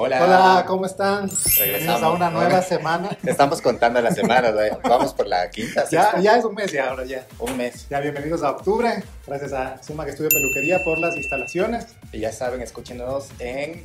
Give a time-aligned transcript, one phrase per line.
[0.00, 0.22] Hola.
[0.22, 1.28] Hola, ¿cómo están?
[1.58, 2.02] Regresamos.
[2.04, 3.08] a una nueva semana.
[3.26, 7.04] Estamos contando las semanas, vamos por la quinta, Ya, ya es un mes ya ahora
[7.04, 7.26] ya.
[7.40, 7.88] un mes.
[7.88, 9.02] Ya bienvenidos a octubre.
[9.26, 11.88] Gracias a Suma que estudia peluquería por las instalaciones.
[12.12, 13.84] Y ya saben, escúchenos en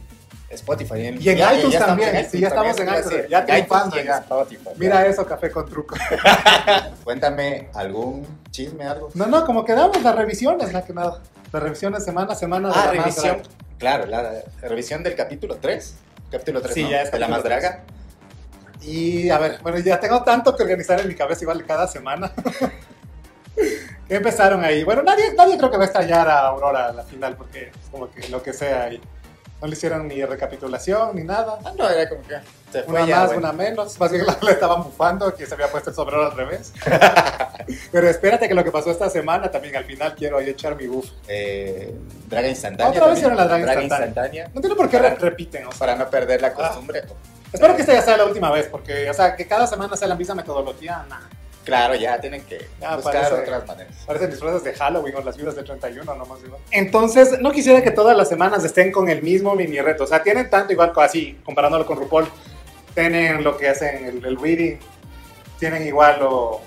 [0.51, 0.99] Spotify.
[1.19, 3.15] Y en ya- iTunes también, sí, ya estamos en iTunes, sí.
[3.31, 4.17] ya En triunfando en ya.
[4.19, 5.95] Spotify, Mira eso, café con truco.
[7.03, 9.09] Cuéntame algún chisme, algo.
[9.15, 11.23] No, no, como quedamos, las revisiones, la que nada.
[11.51, 13.41] Las revisiones semana a semana de Ah, la más revisión.
[13.83, 15.95] Claro, la revisión del capítulo 3.
[16.31, 16.89] Capítulo 3, Sí, ¿no?
[16.91, 17.71] ya es de la más capítulo tres.
[17.73, 17.83] draga.
[18.81, 22.31] Y a ver, bueno, ya tengo tanto que organizar en mi cabeza igual cada semana.
[24.07, 24.85] ¿Qué empezaron ahí?
[24.85, 27.89] Bueno, nadie, nadie creo que va a extrañar a Aurora a la final porque es
[27.91, 29.01] como que lo que sea y
[29.61, 31.59] no le hicieron ni recapitulación ni nada.
[31.65, 32.35] Ah, no, era como que
[32.73, 33.39] se fue Una ya, más, bueno.
[33.41, 33.99] una menos.
[33.99, 36.73] Más bien la, la estaban bufando que se había puesto el sombrero al revés.
[37.91, 40.87] Pero espérate que lo que pasó esta semana también al final quiero ahí echar mi
[40.87, 41.09] buff.
[41.27, 41.93] Eh,
[42.27, 42.91] draga instantánea.
[42.91, 44.45] Otra vez hicieron la draga instantánea.
[44.47, 45.65] No entiendo por qué re- repiten.
[45.67, 45.79] o sea.
[45.79, 47.03] Para no perder la costumbre.
[47.51, 50.07] Espero que esta ya sea la última vez porque, o sea, que cada semana sea
[50.07, 51.05] la misma metodología.
[51.07, 51.19] Nah.
[51.63, 53.93] Claro, ya tienen que Ya, buscar parece- otras maneras.
[54.05, 56.59] Parecen disfraces de Halloween o las vidas de 31 nomás igual.
[56.71, 60.03] Entonces, no quisiera que todas las semanas estén con el mismo mini reto.
[60.03, 62.27] O sea, tienen tanto igual así, comparándolo con RuPaul.
[62.93, 64.79] Tienen lo que hacen el, el.
[65.59, 66.61] Tienen igual lo...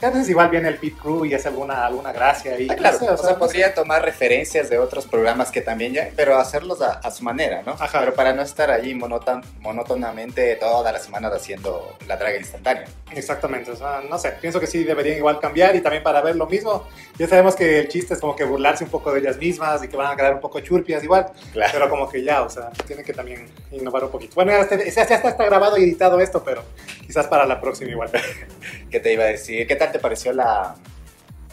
[0.00, 2.68] Veces igual viene el pit crew y hace alguna, alguna gracia ahí.
[2.70, 3.38] Ah, claro, No sé, o sea, no sé.
[3.38, 7.62] podría tomar referencias de otros programas que también ya, pero hacerlos a, a su manera,
[7.64, 7.72] ¿no?
[7.72, 8.00] Ajá.
[8.00, 12.84] Pero para no estar ahí monoton- monótonamente todas las semanas haciendo la draga instantánea.
[13.12, 16.36] Exactamente, o sea, no sé, pienso que sí deberían igual cambiar y también para ver
[16.36, 16.86] lo mismo.
[17.18, 19.88] Ya sabemos que el chiste es como que burlarse un poco de ellas mismas y
[19.88, 21.70] que van a quedar un poco churpias igual, Claro.
[21.72, 24.34] pero como que ya, o sea, tienen que también innovar un poquito.
[24.34, 26.62] Bueno, ya, este- ya está, está grabado y editado esto, pero
[27.06, 28.10] quizás para la próxima igual.
[28.90, 29.66] ¿Qué te iba a decir?
[29.66, 30.74] ¿Qué tal te pareció la,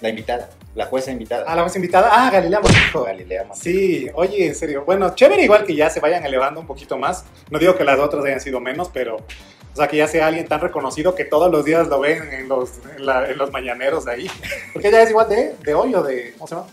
[0.02, 0.50] la invitada?
[0.76, 1.46] La jueza invitada.
[1.48, 3.04] Ah, la más invitada, ah, Galilea Montijo.
[3.04, 3.64] Galilea Montijo.
[3.64, 4.84] Sí, oye, en serio.
[4.86, 7.26] Bueno, chévere igual que ya se vayan elevando un poquito más.
[7.52, 9.18] No digo que las otras hayan sido menos, pero...
[9.18, 12.48] O sea, que ya sea alguien tan reconocido que todos los días lo ven en
[12.48, 14.32] los, en la- en los mañaneros de ahí.
[14.74, 16.34] Porque ella es igual de, de hoy o de...
[16.38, 16.68] ¿Cómo se llama?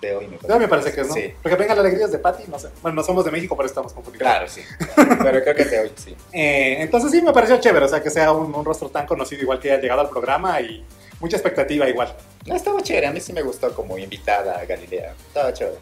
[0.00, 1.14] De hoy, me De hoy me parece que es, ¿no?
[1.14, 1.32] Sí.
[1.42, 2.68] Porque venga la alegría es de Patty, no sé.
[2.82, 4.28] Bueno, no somos de México, pero estamos confundidos.
[4.28, 4.62] Claro, sí.
[4.96, 6.14] Pero creo que de hoy, sí.
[6.32, 7.84] Eh, entonces sí, me pareció chévere.
[7.84, 10.60] O sea, que sea un, un rostro tan conocido igual que haya llegado al programa
[10.60, 10.84] y
[11.20, 12.14] mucha expectativa igual.
[12.46, 13.06] No, estaba chévere.
[13.06, 15.14] A mí sí me gustó como invitada a Galilea.
[15.26, 15.78] Estaba chévere.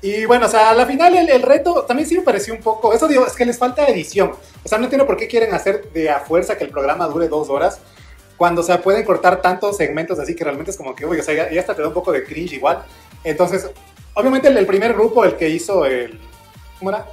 [0.00, 2.60] Y bueno, o sea, a la final el, el reto también sí me pareció un
[2.60, 2.92] poco.
[2.92, 4.32] Eso digo, es que les falta edición.
[4.64, 7.28] O sea, no entiendo por qué quieren hacer de a fuerza que el programa dure
[7.28, 7.78] dos horas.
[8.36, 11.22] Cuando, o sea, pueden cortar tantos segmentos así que realmente es como que, uy, o
[11.22, 12.82] sea, ya, ya hasta te da un poco de cringe igual.
[13.22, 13.70] Entonces,
[14.14, 16.18] obviamente el, el primer grupo, el que hizo el.
[16.80, 17.06] ¿Cómo era?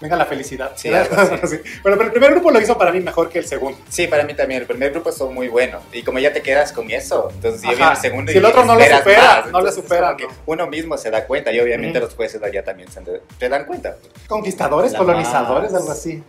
[0.00, 0.72] Venga la felicidad.
[0.76, 0.88] Sí.
[0.88, 3.78] Bueno, pero el primer grupo lo hizo para mí mejor que el segundo.
[3.88, 4.62] Sí, para mí también.
[4.62, 5.80] El primer grupo estuvo muy bueno.
[5.92, 8.44] Y como ya te quedas con eso, entonces yo vi el segundo Si y el
[8.46, 9.36] otro no esperas supera, más.
[9.42, 10.16] no Entonces, es supera.
[10.46, 13.00] Uno mismo se da cuenta y obviamente los jueces de allá también se
[13.38, 13.96] te dan cuenta.
[14.26, 15.80] Conquistadores, La colonizadores, más.
[15.82, 16.22] algo así.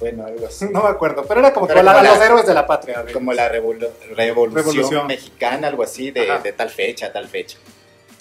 [0.00, 0.64] Bueno, algo así.
[0.72, 3.04] No me acuerdo, pero era como Pero la- la- los héroes de la patria.
[3.12, 5.06] Como la revolu- revolución, Revolución.
[5.06, 7.58] mexicana, algo así, de, de tal fecha, tal fecha.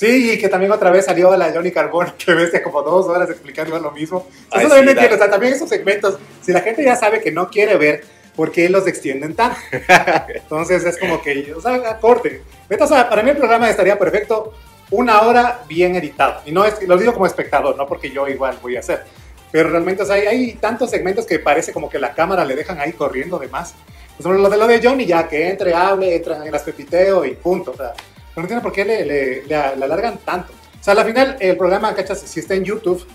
[0.01, 3.29] Sí, y que también otra vez salió la Johnny Carbone, que bestia como dos horas
[3.29, 4.25] explicando lo mismo.
[4.49, 6.95] Ay, Eso también sí, no entiendo, o sea, también esos segmentos, si la gente ya
[6.95, 8.03] sabe que no quiere ver,
[8.35, 9.59] ¿por qué los extienden tanto?
[10.33, 12.41] Entonces es como que, o sea, corte.
[12.87, 14.53] Sea, para mí el programa estaría perfecto
[14.89, 16.41] una hora bien editado.
[16.47, 19.03] Y no es, lo digo como espectador, no porque yo igual voy a hacer.
[19.51, 22.55] Pero realmente, o sea, hay, hay tantos segmentos que parece como que la cámara le
[22.55, 23.75] dejan ahí corriendo de más.
[24.17, 27.23] Por ejemplo, lo de lo de Johnny, ya que entre, hable, entra en las pepiteo
[27.23, 27.69] y punto.
[27.69, 27.93] O sea,
[28.35, 28.85] no entiendo por qué
[29.45, 30.53] le alargan tanto.
[30.79, 32.19] O sea, al final, el programa, ¿cachas?
[32.21, 33.05] Si está en YouTube,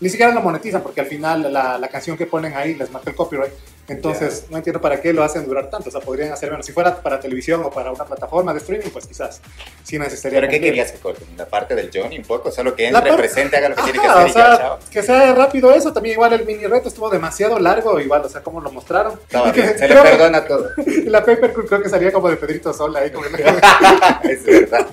[0.00, 3.10] ni siquiera lo monetizan porque al final la, la canción que ponen ahí les marca
[3.10, 3.52] el copyright.
[3.90, 5.88] Entonces, no entiendo para qué lo hacen durar tanto.
[5.88, 8.88] O sea, podrían hacer, bueno, si fuera para televisión o para una plataforma de streaming,
[8.92, 9.40] pues quizás
[9.82, 10.40] sí necesitaría.
[10.40, 11.26] ¿Pero qué querías que corten?
[11.36, 12.50] ¿La parte del Johnny un poco?
[12.52, 14.32] Solo que La entre, parte- presente, haga lo que tiene que Ajá, hacer o y
[14.34, 14.78] ya, sea, chao.
[14.90, 15.92] que sea rápido eso.
[15.92, 19.18] También igual el mini reto estuvo demasiado largo, igual, o sea, como lo mostraron.
[19.52, 20.68] Que se le que- perdona todo.
[20.86, 23.10] y la Paper creo que salía como de Pedrito Sola ahí.
[23.10, 23.26] Como
[24.24, 24.86] es verdad.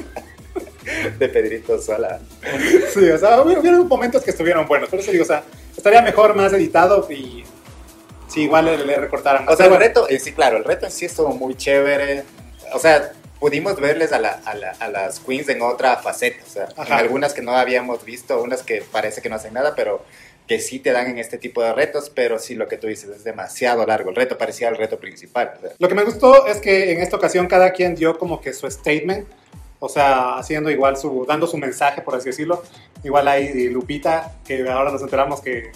[1.19, 2.19] De Pedrito Sola.
[2.94, 4.90] sí, o sea, hubieron momentos que estuvieron buenos.
[4.90, 5.44] Por eso digo, o sea,
[5.75, 7.44] estaría mejor más editado y
[8.27, 9.53] sí, igual le, le recortaran más.
[9.53, 12.24] O sea, el bueno, reto, eh, sí, claro, el reto en sí estuvo muy chévere.
[12.74, 16.44] O sea, pudimos verles a, la- a la- a las queens en otra faceta.
[16.45, 19.74] O sea, en algunas que no habíamos visto, unas que parece que no hacen nada,
[19.75, 20.03] pero
[20.47, 22.09] que sí te dan en este tipo de retos.
[22.09, 24.09] Pero sí, lo que tú dices es demasiado largo.
[24.09, 25.53] El reto parecía el reto principal.
[25.57, 28.41] o sea, Lo que me gustó es que en esta ocasión cada quien dio como
[28.41, 29.27] que su statement,
[29.80, 32.63] o sea, haciendo igual su, dando su mensaje, por así decirlo.
[33.03, 35.71] Igual hay Lupita, que ahora nos enteramos que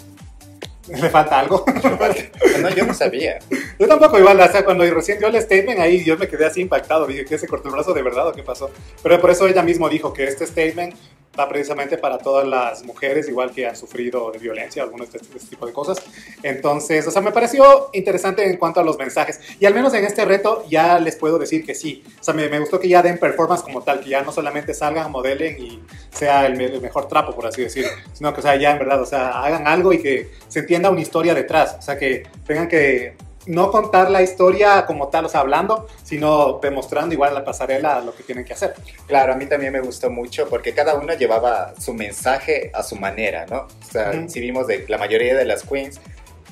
[1.02, 1.64] le falta algo.
[2.62, 3.40] no, yo no sabía.
[3.80, 6.62] yo tampoco igual, o sea, cuando recién dio el statement ahí yo me quedé así
[6.62, 8.70] impactado, dije que se cortó el brazo de verdad o qué pasó.
[9.02, 10.96] Pero por eso ella mismo dijo que este statement
[11.40, 15.38] va precisamente para todas las mujeres, igual que han sufrido de violencia, algunos de este,
[15.38, 16.02] este, tipo de cosas.
[16.44, 19.40] Entonces, o sea, me pareció interesante en cuanto a los mensajes.
[19.60, 22.04] Y al menos en este reto ya les puedo decir que sí.
[22.20, 24.74] O sea, me, me gustó que ya den performance como tal, que ya no solamente
[24.74, 25.82] salgan, modelen y
[26.12, 29.02] sea el, el, mejor trapo, por así decirlo, sino que, o sea, ya en verdad,
[29.02, 31.76] o sea, hagan algo y que se entienda una historia detrás.
[31.80, 33.16] O sea, que tengan que
[33.46, 38.02] no contar la historia como tal, o sea, hablando, sino demostrando igual en la pasarela
[38.02, 38.74] lo que tienen que hacer.
[39.08, 42.96] Claro, a mí también me gustó mucho porque cada uno llevaba su mensaje a su
[42.96, 43.62] manera, ¿no?
[43.62, 44.30] O sea, uh -huh.
[44.30, 46.00] si vimos de la mayoría de las queens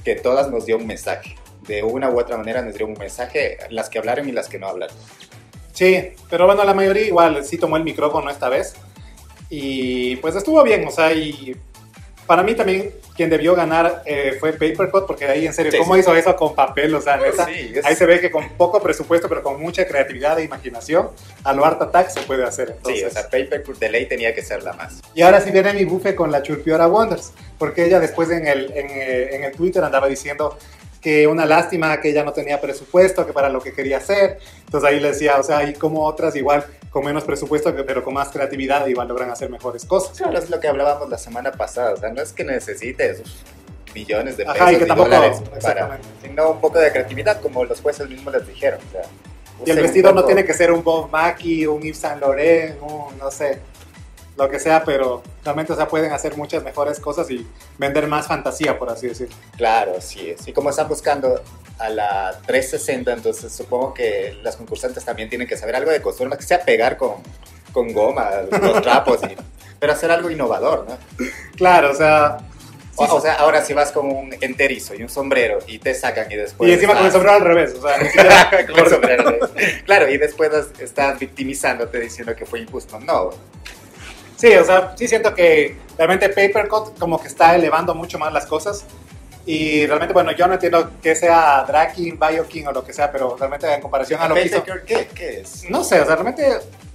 [0.03, 1.35] que todas nos dio un mensaje.
[1.67, 4.57] De una u otra manera nos dio un mensaje, las que hablaron y las que
[4.57, 4.95] no hablaron.
[5.73, 8.75] Sí, pero bueno, la mayoría igual sí tomó el micrófono esta vez.
[9.49, 11.55] Y pues estuvo bien, o sea, y
[12.29, 15.95] para mí también quien debió ganar eh, fue Papercut, porque ahí en serio, sí, ¿cómo
[15.95, 16.01] sí.
[16.01, 16.93] hizo eso con papel?
[16.93, 17.83] O sea, neta, sí, es...
[17.83, 21.09] ahí se ve que con poco presupuesto, pero con mucha creatividad e imaginación,
[21.43, 22.75] a lo Art Attack se puede hacer.
[22.77, 22.99] Entonces.
[22.99, 25.01] Sí, o sea, Papercut de ley tenía que ser la más.
[25.15, 28.73] Y ahora sí viene mi bufe con la Churpiora Wonders, porque ella después en el,
[28.75, 30.55] en, eh, en el Twitter andaba diciendo
[31.01, 34.37] que una lástima que ella no tenía presupuesto, que para lo que quería hacer.
[34.65, 38.13] Entonces ahí le decía, o sea, y como otras igual con menos presupuesto, pero con
[38.13, 40.17] más creatividad igual logran hacer mejores cosas.
[40.17, 43.21] Claro, es lo que hablábamos la semana pasada, o sea, no es que necesites
[43.93, 47.41] millones de pesos Ajá, y, que y tampoco, dólares para, sino un poco de creatividad,
[47.41, 48.79] como los jueces mismos les dijeron.
[48.87, 49.01] O sea,
[49.65, 53.17] y el vestido no tiene que ser un Bob Mackie, un Yves Saint Laurent, un,
[53.17, 53.59] no sé,
[54.39, 57.45] lo que sea, pero realmente o sea, pueden hacer muchas mejores cosas y
[57.77, 59.35] vender más fantasía, por así decirlo.
[59.57, 60.47] Claro, sí es.
[60.47, 61.41] Y como están buscando
[61.77, 66.35] a la 360, entonces supongo que las concursantes también tienen que saber algo de costura,
[66.35, 67.15] que sea pegar con,
[67.71, 69.35] con goma los trapos, y,
[69.77, 70.97] pero hacer algo innovador, ¿no?
[71.55, 72.37] Claro, o sea...
[72.95, 76.29] O, o, sea, ahora si vas con un enterizo y un sombrero y te sacan
[76.29, 76.69] y después...
[76.69, 76.97] Y encima estás...
[76.97, 78.67] con el sombrero al revés, o sea...
[78.67, 79.39] con el sombrero
[79.85, 82.99] Claro, y después estás victimizándote diciendo que fue injusto.
[82.99, 83.29] No,
[84.39, 88.45] Sí, o sea, sí siento que realmente Papercut como que está elevando mucho más las
[88.45, 88.85] cosas.
[89.51, 92.93] Y realmente, bueno, yo no entiendo que sea Drag King, Bio King o lo que
[92.93, 94.63] sea, pero realmente en comparación a lo que hizo...
[94.85, 95.67] ¿Qué, ¿Qué, es?
[95.67, 96.47] No sé, o sea, realmente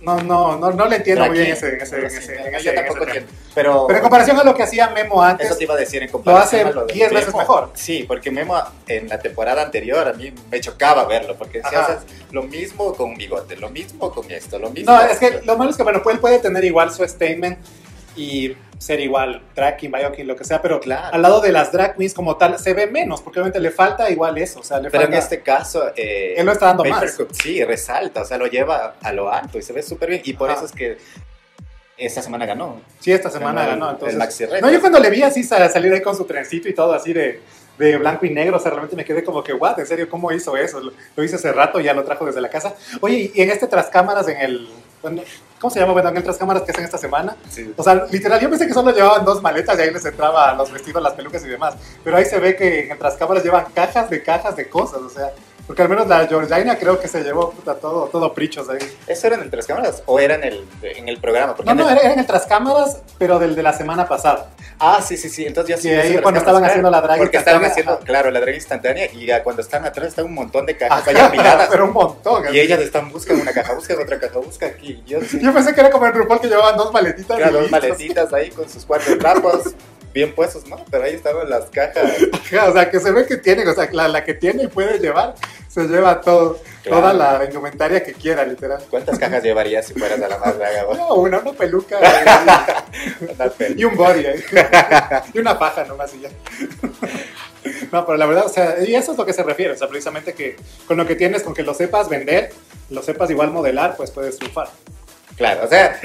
[0.02, 3.02] no, no, no, no le entiendo muy bien ese, ese, ese, en ese, Yo tampoco
[3.08, 3.32] entiendo.
[3.56, 5.48] Pero, pero en comparación a lo que hacía Memo antes...
[5.48, 7.72] Eso te iba a decir, en comparación lo hace 10 veces mejor.
[7.74, 12.04] Sí, porque Memo en la temporada anterior a mí me chocaba verlo, porque si haces
[12.30, 14.92] lo mismo con bigote, lo mismo con esto, lo mismo...
[14.92, 17.58] No, es que lo malo es que, bueno, él puede tener igual su statement
[18.16, 21.14] y ser igual drag king, bioking, lo que sea, pero claro.
[21.14, 24.10] al lado de las drag queens como tal se ve menos, porque obviamente le falta
[24.10, 25.16] igual eso, o sea, le pero falta...
[25.16, 25.92] en este caso...
[25.96, 27.16] Eh, él lo está dando más.
[27.32, 30.34] Sí, resalta, o sea, lo lleva a lo alto y se ve súper bien, y
[30.34, 30.58] por Ajá.
[30.58, 30.98] eso es que
[31.96, 32.80] esta semana ganó.
[33.00, 34.14] Sí, esta semana ganó, ganó entonces...
[34.14, 34.66] El Maxi Reto.
[34.66, 37.40] No, yo cuando le vi así salir ahí con su trencito y todo así de
[37.78, 40.30] de blanco y negro, o sea, realmente me quedé como que, what, en serio, ¿cómo
[40.30, 40.80] hizo eso?
[40.80, 42.74] Lo, lo hice hace rato, ya lo trajo desde la casa.
[43.00, 44.68] Oye, y en este tras cámaras, en el,
[45.60, 45.92] ¿cómo se llama?
[45.92, 47.36] Bueno, en el tras cámaras que hacen esta semana.
[47.50, 47.72] Sí.
[47.76, 50.70] O sea, literal, yo pensé que solo llevaban dos maletas y ahí les entraba los
[50.70, 51.74] vestidos, las pelucas y demás.
[52.02, 55.00] Pero ahí se ve que en el tras cámaras llevan cajas de cajas de cosas,
[55.00, 55.32] o sea,
[55.66, 58.78] porque al menos la Georgina creo que se llevó puta, todo, todo prichos ahí.
[59.06, 61.56] ¿Eso era en el tras cámaras o era en el, en el programa?
[61.56, 61.98] Porque no, no, el...
[61.98, 64.50] era en el tras cámaras, pero del de la semana pasada.
[64.78, 65.46] Ah, sí, sí, sí.
[65.46, 65.88] Entonces ya sí.
[65.88, 69.42] ahí cuando estaban haciendo la drag Porque estaban haciendo, claro, la drag instantánea y ya
[69.42, 71.68] cuando están atrás está un montón de cajas allá apiladas.
[71.70, 72.44] pero un montón.
[72.52, 75.02] Y ellas están buscando una caja, buscan otra caja, busca aquí.
[75.06, 75.38] Yo, sí.
[75.40, 77.38] Yo pensé que era como el RuPaul que llevaban dos maletitas.
[77.38, 79.74] Claro, dos maletitas ahí con sus cuatro trapos.
[80.14, 80.82] bien puestos, ¿no?
[80.90, 82.10] Pero ahí estaban las cajas.
[82.68, 84.98] o sea, que se ve que tiene, o sea, la, la que tiene y puede
[84.98, 85.34] llevar,
[85.68, 87.00] se lleva todo, claro.
[87.00, 88.82] toda la indumentaria que quiera, literal.
[88.88, 90.84] ¿Cuántas cajas llevarías si fueras a la más draga?
[90.94, 91.98] No, una, una peluca.
[93.76, 94.44] y, y un body, ¿eh?
[95.34, 96.30] y una paja nomás y ya.
[97.90, 99.88] No, pero la verdad, o sea, y eso es lo que se refiere, o sea,
[99.88, 102.52] precisamente que con lo que tienes, con que lo sepas vender,
[102.90, 104.68] lo sepas igual modelar, pues puedes triunfar.
[105.36, 105.98] Claro, o sea,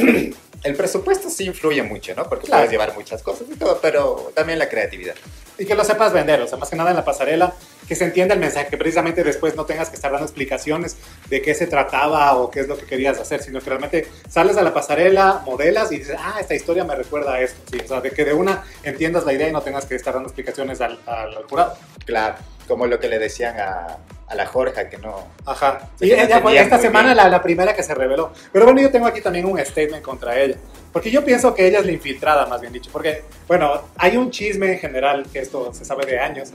[0.64, 2.28] el presupuesto sí influye mucho, ¿no?
[2.28, 2.62] Porque claro.
[2.62, 5.16] puedes llevar muchas cosas y todo, pero también la creatividad.
[5.58, 7.54] Y que lo sepas vender, o sea, más que nada en la pasarela,
[7.88, 10.98] que se entienda el mensaje, que precisamente después no tengas que estar dando explicaciones
[11.30, 14.58] de qué se trataba o qué es lo que querías hacer, sino que realmente sales
[14.58, 17.88] a la pasarela, modelas y dices, ah, esta historia me recuerda a esto, sí, o
[17.88, 20.82] sea, de que de una entiendas la idea y no tengas que estar dando explicaciones
[20.82, 21.76] al, al, al jurado.
[22.06, 22.36] Claro,
[22.68, 23.98] como lo que le decían a,
[24.30, 25.28] a la Jorge, que no.
[25.46, 25.90] Ajá.
[26.00, 28.32] Y ella esta semana la, la, primera que se reveló.
[28.54, 30.56] Pero bueno, yo tengo aquí también un statement contra ella.
[30.94, 32.92] Porque yo pienso que ella es la infiltrada, más bien dicho.
[32.94, 36.52] Porque, bueno, hay un chisme en general, que esto se sabe de años,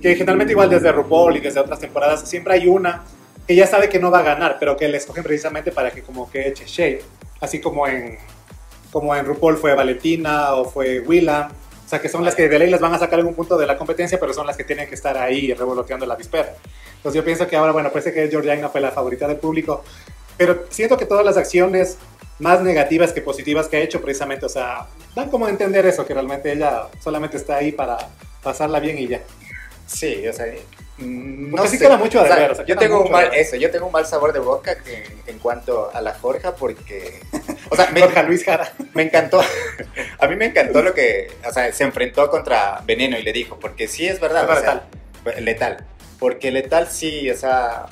[0.00, 3.04] que generalmente igual desde RuPaul y desde otras temporadas, siempre hay una
[3.46, 6.02] que ya sabe que no va a ganar, pero que le escogen precisamente para que
[6.02, 7.02] como que eche shade.
[7.40, 8.18] Así como en,
[8.92, 11.48] como en RuPaul fue Valentina o fue Willa.
[11.86, 13.56] O sea, que son las que de ley les van a sacar en un punto
[13.56, 16.52] de la competencia, pero son las que tienen que estar ahí revoloteando la dispera.
[16.96, 19.84] Entonces yo pienso que ahora, bueno, parece que Georgina fue la favorita del público,
[20.36, 21.96] pero siento que todas las acciones
[22.40, 26.04] más negativas que positivas que ha hecho precisamente, o sea, dan como a entender eso,
[26.04, 27.96] que realmente ella solamente está ahí para
[28.42, 29.20] pasarla bien y ya.
[29.86, 30.46] Sí, o sea,
[30.98, 33.30] mm, Porque sí queda mucho de O sea, ver, o sea, yo tengo un mal,
[33.34, 37.20] eso, yo tengo un mal sabor de boca que, en cuanto a la Jorja porque,
[37.70, 38.72] o sea, me, Jorge Luis Jara.
[38.94, 39.40] me encantó,
[40.18, 43.58] a mí me encantó lo que, o sea, se enfrentó contra Veneno y le dijo,
[43.58, 44.86] porque sí es verdad, Contra
[45.24, 45.86] o sea, letal,
[46.18, 47.86] porque letal sí, o sea,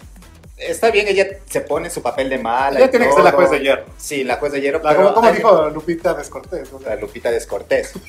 [0.57, 2.79] está bien, ella se pone su papel de mala.
[2.79, 3.85] Ella tiene que ser la juez de hierro.
[3.97, 4.81] Sí, la juez de hierro.
[4.83, 6.73] La- pero como, dijo Lupita Descortés.
[6.73, 7.93] o sea, la Lupita Descortés.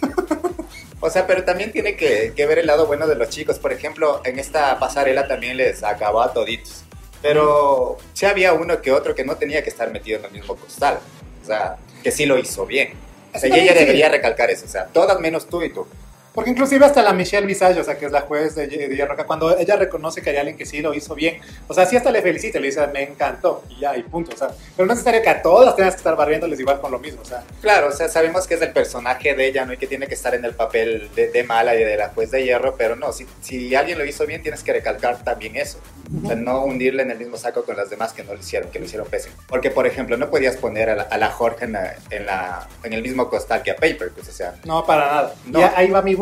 [0.99, 3.59] O sea, pero también tiene que, que ver el lado bueno de los chicos.
[3.59, 6.83] Por ejemplo, en esta pasarela también les acabó a toditos.
[7.21, 10.55] Pero sí había uno que otro que no tenía que estar metido en el mismo
[10.55, 10.99] costal.
[11.41, 12.93] O sea, que sí lo hizo bien.
[13.33, 14.65] O sea, y ella debería recalcar eso.
[14.65, 15.87] O sea, todas menos tú y tú.
[16.35, 19.15] Porque inclusive hasta la Michelle Visage, o sea, que es la juez de, de Hierro,
[19.25, 22.11] cuando ella reconoce que hay alguien que sí lo hizo bien, o sea, sí hasta
[22.11, 24.97] le felicita, le dice, me encantó, y ya, y punto, o sea, pero no es
[24.99, 27.87] necesario que a todas tengas que estar barriéndoles igual con lo mismo, o sea, Claro,
[27.87, 29.73] o sea, sabemos que es el personaje de ella, ¿no?
[29.73, 32.29] Y que tiene que estar en el papel de, de mala y de la juez
[32.31, 35.79] de hierro, pero no, si, si alguien lo hizo bien, tienes que recalcar también eso.
[36.23, 38.69] O sea, no hundirle en el mismo saco con las demás que no lo hicieron,
[38.69, 39.35] que lo hicieron pésimo.
[39.47, 42.67] Porque, por ejemplo, no podías poner a la, a la Jorge en, la- en, la-
[42.83, 45.33] en el mismo costal que a Paper, pues, o sea, no para nada.
[45.47, 45.59] No.
[45.59, 46.13] Y ahí va mi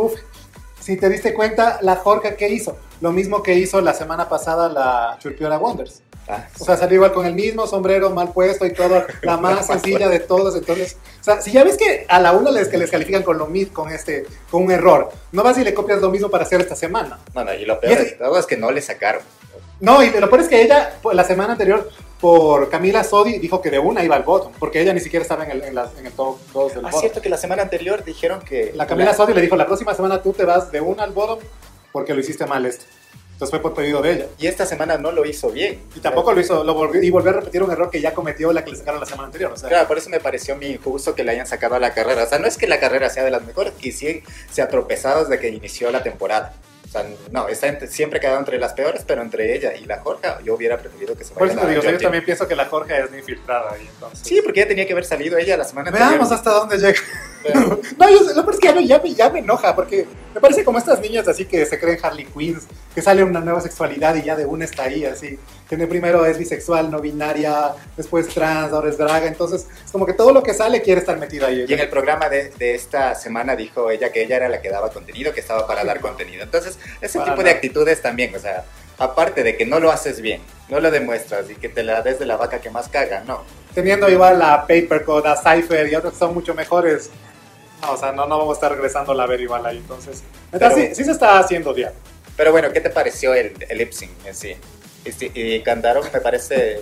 [0.80, 2.78] Si te diste cuenta, la Jorge, ¿qué hizo?
[3.00, 6.02] Lo mismo que hizo la semana pasada la Churpiora Wonders.
[6.28, 9.68] ah, O sea, salió igual con el mismo sombrero mal puesto y todo, la más
[9.68, 10.56] sencilla de todos.
[10.58, 13.38] Entonces, o sea, si ya ves que a la una les, que les califican con
[13.38, 16.44] lo mismo, con este, con un error, no vas y le copias lo mismo para
[16.44, 17.20] hacer esta semana.
[17.34, 19.22] no, no, y lo peor Y de todo es que no le sacaron.
[19.80, 21.90] No, y lo peor es que ella, la semana anterior,
[22.24, 25.44] por Camila Sodi, dijo que de una iba al bottom, porque ella ni siquiera estaba
[25.44, 27.00] en el, en las- en el top 2 del Ah, bottom.
[27.02, 28.72] cierto que la semana anterior dijeron que...
[28.76, 31.40] La Camila Sodi le dijo, la próxima semana tú te vas de una al bottom
[31.92, 32.86] porque lo hiciste mal esto.
[33.34, 34.28] Entonces fue por pedido de ella.
[34.40, 35.82] Y esta semana no lo hizo bien.
[35.98, 38.54] Y tampoco lo hizo, lo volvió, y volvió a repetir un error que ya cometió
[38.54, 39.52] la que le sacaron la semana anterior.
[39.52, 41.94] O sea, Claro, por eso me pareció muy injusto que le hayan sacado a la
[41.94, 42.24] carrera.
[42.24, 44.70] O sea, no es que la carrera sea de las mejores, y sí se ha
[44.70, 46.54] tropezado desde que inició la temporada.
[46.94, 50.00] Sea, no, está entre- siempre ha quedado entre las peores, pero entre ella y la
[50.00, 52.56] Jorge, yo hubiera preferido que se por eso te la digo, yo también pienso que
[52.56, 53.90] la Jorge es una infiltrada ahí.
[53.92, 54.20] Entonces.
[54.28, 56.34] Sí, porque ya tenía que haber salido ella la semana Veamos anterior.
[56.36, 57.00] hasta dónde llega.
[57.98, 60.42] No, yo, lo peor es que ya me, ya, me, ya me enoja, porque me
[60.42, 64.16] parece como estas niñas así que se creen Harley Quinns, que sale una nueva sexualidad
[64.16, 65.38] y ya de una está ahí, así.
[65.70, 70.14] Tiene primero es bisexual, no binaria, después trans, ahora es draga, entonces es como que
[70.14, 71.66] todo lo que sale quiere estar metida ahí.
[71.68, 74.70] Y en el programa de, de esta semana dijo ella que ella era la que
[74.70, 76.44] daba contenido, que estaba para dar contenido.
[76.44, 78.66] Entonces, ese Para tipo de actitudes también, o sea,
[78.98, 82.20] aparte de que no lo haces bien, no lo demuestras y que te la des
[82.20, 83.44] de la vaca que más caga, no.
[83.74, 87.10] Teniendo igual a Papercode, a Cypher y otros que son mucho mejores.
[87.92, 90.24] O sea, no, no vamos a estar regresando a ver igual ahí, entonces.
[90.52, 91.92] Entonces, Pero- sí, sí se está haciendo ya.
[92.36, 94.56] Pero bueno, ¿qué te pareció el, el lip sync en sí?
[95.06, 96.82] Y, y cantaron, me parece,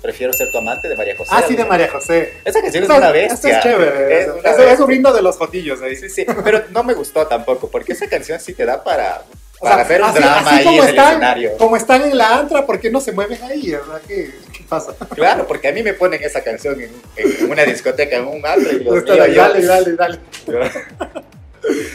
[0.00, 1.30] Prefiero ser tu amante de María José.
[1.34, 2.32] Ah, sí, de María José.
[2.44, 3.58] Esa canción es una bestia.
[3.58, 4.20] es chévere.
[4.20, 4.72] Es bestia.
[4.72, 5.96] es un himno de los jotillos ahí.
[5.96, 9.24] Sí, sí, pero no me gustó tampoco, porque esa canción sí te da para,
[9.60, 11.56] O para sea, hacer un así- drama así ahí como en el están, escenario.
[11.58, 13.74] Como están en la antra, ¿por qué no se mueven ahí?
[13.74, 14.94] O sea, ¿qué, qué pasa?
[15.14, 18.70] Claro, porque a mí me ponen esa canción en, en una discoteca, en un antro,
[18.72, 20.18] y los yo- dale, dale, dale.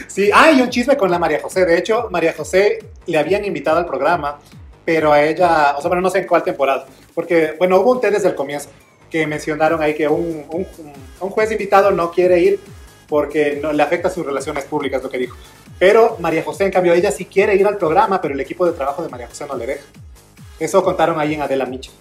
[0.08, 1.65] Sí, ah, y un chisme con la María José.
[1.65, 4.39] De hecho, María José le habían invitado al programa,
[4.86, 8.01] pero a ella, o sea, bueno, no sé en cuál temporada, porque, bueno, hubo un
[8.01, 8.70] té desde el comienzo
[9.10, 10.67] que mencionaron ahí que un, un,
[11.20, 12.60] un juez invitado no quiere ir
[13.08, 15.38] porque no, le afecta sus relaciones públicas, lo que dijo.
[15.80, 18.72] Pero María José, en cambio, ella sí quiere ir al programa, pero el equipo de
[18.74, 19.84] trabajo de María José no le deja.
[20.60, 21.92] Eso contaron ahí en Adela Micha.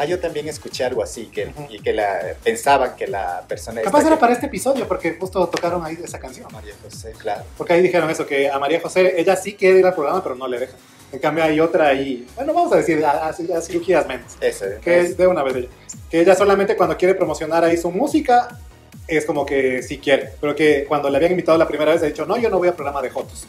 [0.00, 1.66] Ah, yo también escuché algo así, que, Ujú.
[1.70, 3.82] y que la, pensaban que la persona...
[3.82, 6.46] Capaz era que- para este episodio, porque justo tocaron ahí esa canción.
[6.52, 7.42] María José, claro.
[7.56, 10.36] Porque ahí dijeron eso, que a María José, ella sí quiere ir al programa, pero
[10.36, 10.76] no le dejan.
[11.10, 14.78] En cambio hay otra ahí, bueno, vamos a decir, a, a- a cirugías menos, Ese,
[14.82, 15.68] que es de una vez ella.
[16.10, 18.56] Que ella solamente cuando quiere promocionar ahí su música,
[19.08, 20.30] es como que sí quiere.
[20.40, 22.68] Pero que cuando le habían invitado la primera vez, ha dicho, no, yo no voy
[22.68, 23.46] al programa de Jotos.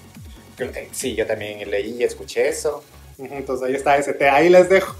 [0.57, 2.83] Eh, Sí, yo también leí y escuché eso.
[3.17, 4.95] Entonces ahí está té, ahí les dejo.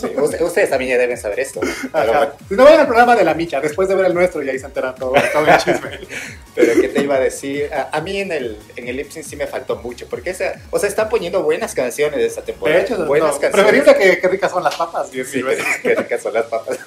[0.00, 1.60] Sí, usted- ustedes también ya deben saber esto.
[1.60, 1.70] ¿no?
[1.92, 4.66] Bueno, vayan al programa de la Micha, después de ver el nuestro, y ahí se
[4.66, 5.98] enteran todo, todo el chisme.
[6.54, 7.68] pero ¿qué te iba a decir?
[7.74, 10.54] A, a mí en el, en el lip sync sí me faltó mucho, porque esa,
[10.70, 12.78] o sea, están poniendo buenas canciones de esta temporada.
[12.78, 13.70] De hecho, buenas no, canciones.
[13.72, 15.08] preferible que, que ricas son las papas.
[15.10, 16.78] Sí, mil que, que ricas son las papas.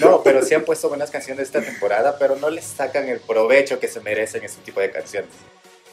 [0.00, 3.78] No, pero sí han puesto buenas canciones esta temporada, pero no les sacan el provecho
[3.78, 5.30] que se merecen este tipo de canciones.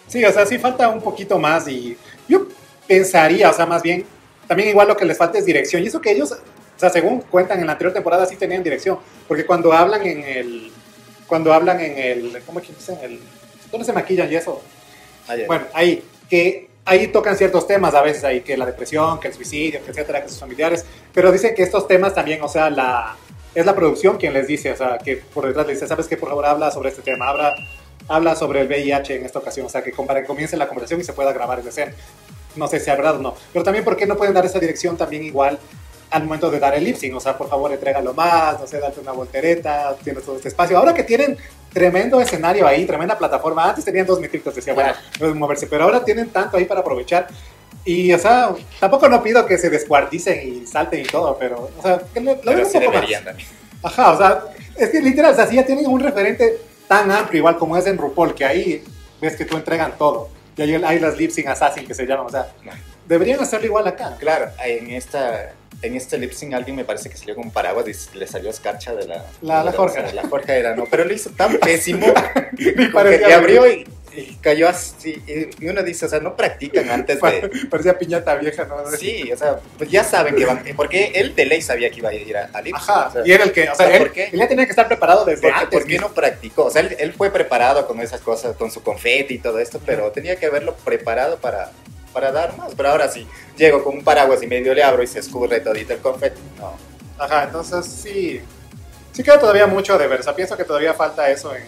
[0.08, 1.98] Sí, o sea, sí falta un poquito más y
[2.28, 2.48] yo
[2.88, 4.06] pensaría, o sea, más bien,
[4.48, 5.84] también igual lo que les falta es dirección.
[5.84, 9.00] Y eso que ellos, o sea, según cuentan en la anterior temporada sí tenían dirección,
[9.28, 10.72] porque cuando hablan en el,
[11.28, 12.98] cuando hablan en el, ¿cómo que dicen?
[13.02, 13.20] El,
[13.72, 14.62] ¿Dónde se maquillan y eso?
[15.28, 15.48] Ayer.
[15.48, 19.34] Bueno, ahí, que ahí tocan ciertos temas a veces ahí, que la depresión, que el
[19.34, 23.18] suicidio, que etcétera, que sus familiares, pero dicen que estos temas también, o sea, la,
[23.54, 26.16] es la producción quien les dice, o sea, que por detrás les dice, ¿sabes qué?
[26.16, 27.56] Por favor, habla sobre este tema, habla,
[28.08, 31.02] habla sobre el VIH en esta ocasión, o sea, que para que comience la conversación
[31.02, 31.92] y se pueda grabar esa escena.
[32.58, 33.36] No sé si verdad o no.
[33.54, 35.60] Pero también, ¿por qué no pueden dar esa dirección también igual
[36.10, 37.16] al momento de dar el lip sync?
[37.16, 40.78] O sea, por favor, entrégalo más, no sé, date una voltereta, tienes todo este espacio.
[40.78, 41.38] Ahora que tienen
[41.72, 43.70] tremendo escenario ahí, tremenda plataforma.
[43.70, 47.28] Antes tenían dos metritos, decía, bueno, pueden moverse, pero ahora tienen tanto ahí para aprovechar.
[47.86, 51.82] Y, o sea, tampoco no pido que se descuarticen y salten y todo, pero, o
[51.82, 53.34] sea, que lo, lo Pero un sí poco deberían más.
[53.34, 53.50] también.
[53.84, 54.44] Ajá, o sea,
[54.76, 57.86] es que literal, o sea, si ya tienen un referente tan amplio, igual como es
[57.86, 58.84] en RuPaul, que ahí
[59.22, 60.30] ves que tú entregan todo.
[60.58, 62.48] Y hay las lip sync assassin que se llaman, o sea,
[63.08, 64.16] deberían hacerlo igual acá.
[64.20, 65.52] Claro, en esta
[65.84, 68.50] en este lip sync alguien me parece que salió con un paraguas y le salió
[68.50, 69.24] escarcha de la...
[69.42, 70.12] La- la de Jorge.
[70.14, 72.08] La Jorge era, no, pero lo hizo tan pésimo
[72.58, 73.88] que abrió y,
[74.18, 75.22] y cayó así.
[75.60, 77.50] Y uno dice, o sea, no practican antes de...
[77.70, 78.78] Parecía piñata vieja, ¿no?
[78.98, 80.64] Sí, o sea, pues ya saben que van...
[80.76, 82.90] Porque él de ley sabía que iba a ir a, a lip sync.
[82.90, 84.30] Ajá, o sea, y era el que, o sea, él, ¿por qué?
[84.34, 85.80] él ya tenía que estar preparado desde ¿Por antes.
[85.80, 86.66] por qué no practicó?
[86.66, 89.80] O sea, él, él fue preparado con esas cosas, con su confeti y todo esto,
[89.86, 91.72] pero tenía que haberlo preparado para,
[92.12, 92.74] para dar más.
[92.76, 95.94] Pero ahora sí, llego con un paraguas y medio le abro y se escurre todito
[95.94, 96.42] el confeti.
[96.58, 96.76] No.
[97.20, 98.42] Ajá, entonces sí,
[99.12, 100.22] sí queda todavía mucho de ver.
[100.22, 101.64] O sea, pienso que todavía falta eso en,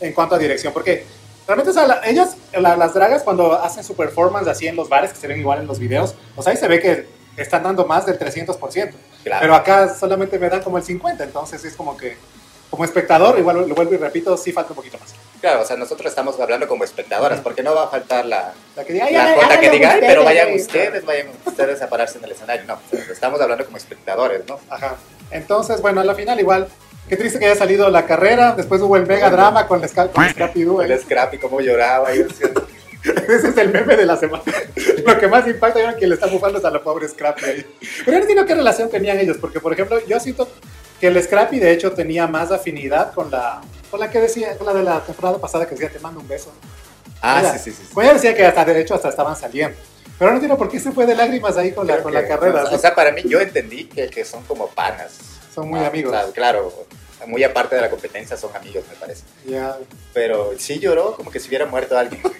[0.00, 1.04] en cuanto a dirección, porque
[1.46, 4.88] realmente, o sea, la- ellas, la- las dragas, cuando hacen su performance así en los
[4.88, 7.62] bares, que se ven igual en los videos, o sea, ahí se ve que están
[7.62, 8.94] dando más del 300%.
[9.24, 9.40] Claro.
[9.40, 12.16] Pero acá solamente me dan como el 50%, entonces es como que,
[12.70, 15.14] como espectador, igual lo vuelvo y repito, sí falta un poquito más.
[15.40, 18.84] Claro, o sea, nosotros estamos hablando como espectadoras, porque no va a faltar la, La
[18.84, 20.60] que diga, "Ay, la ay, que diga, "Ay, pero vayan güey".
[20.60, 22.64] ustedes, vayan ustedes a pararse en el escenario.
[22.66, 24.58] No, o sea, estamos hablando como espectadores, ¿no?
[24.70, 24.96] Ajá.
[25.30, 26.68] Entonces, bueno, a la final igual,
[27.08, 30.10] qué triste que haya salido la carrera, después hubo el mega drama con, la Scal-
[30.12, 30.82] con Scrappy Doo.
[30.82, 32.14] El scrappy, cómo lloraba.
[32.14, 32.50] Y decía,
[33.28, 34.42] Ese es el meme de la semana.
[35.06, 37.66] Lo que más impacta es que le está bufando es a la pobre Scrappy ahí.
[37.80, 40.48] Pero yo no entiendo qué relación tenían ellos, porque por ejemplo, yo siento
[41.00, 44.66] que el Scrappy de hecho tenía más afinidad con la, con la que decía, con
[44.66, 46.50] la de la temporada pasada que decía te mando un beso.
[47.20, 47.82] ah, Mira, sí, sí, sí.
[47.86, 47.90] sí.
[47.92, 49.76] Pues ella decía que hasta de hecho hasta estaban saliendo.
[50.18, 52.28] Pero no entiendo por qué se fue de lágrimas ahí con la, con la que-
[52.28, 52.64] carrera.
[52.70, 55.18] O sea, para mí, yo entendí que, que son como panas.
[55.54, 56.12] Son muy Ah, amigos.
[56.14, 56.72] o sea, claro,
[57.26, 59.22] muy aparte de la competencia, son amigos, me parece.
[59.46, 59.76] Ya,
[60.12, 62.20] Pero sí lloró como que si hubiera muerto alguien.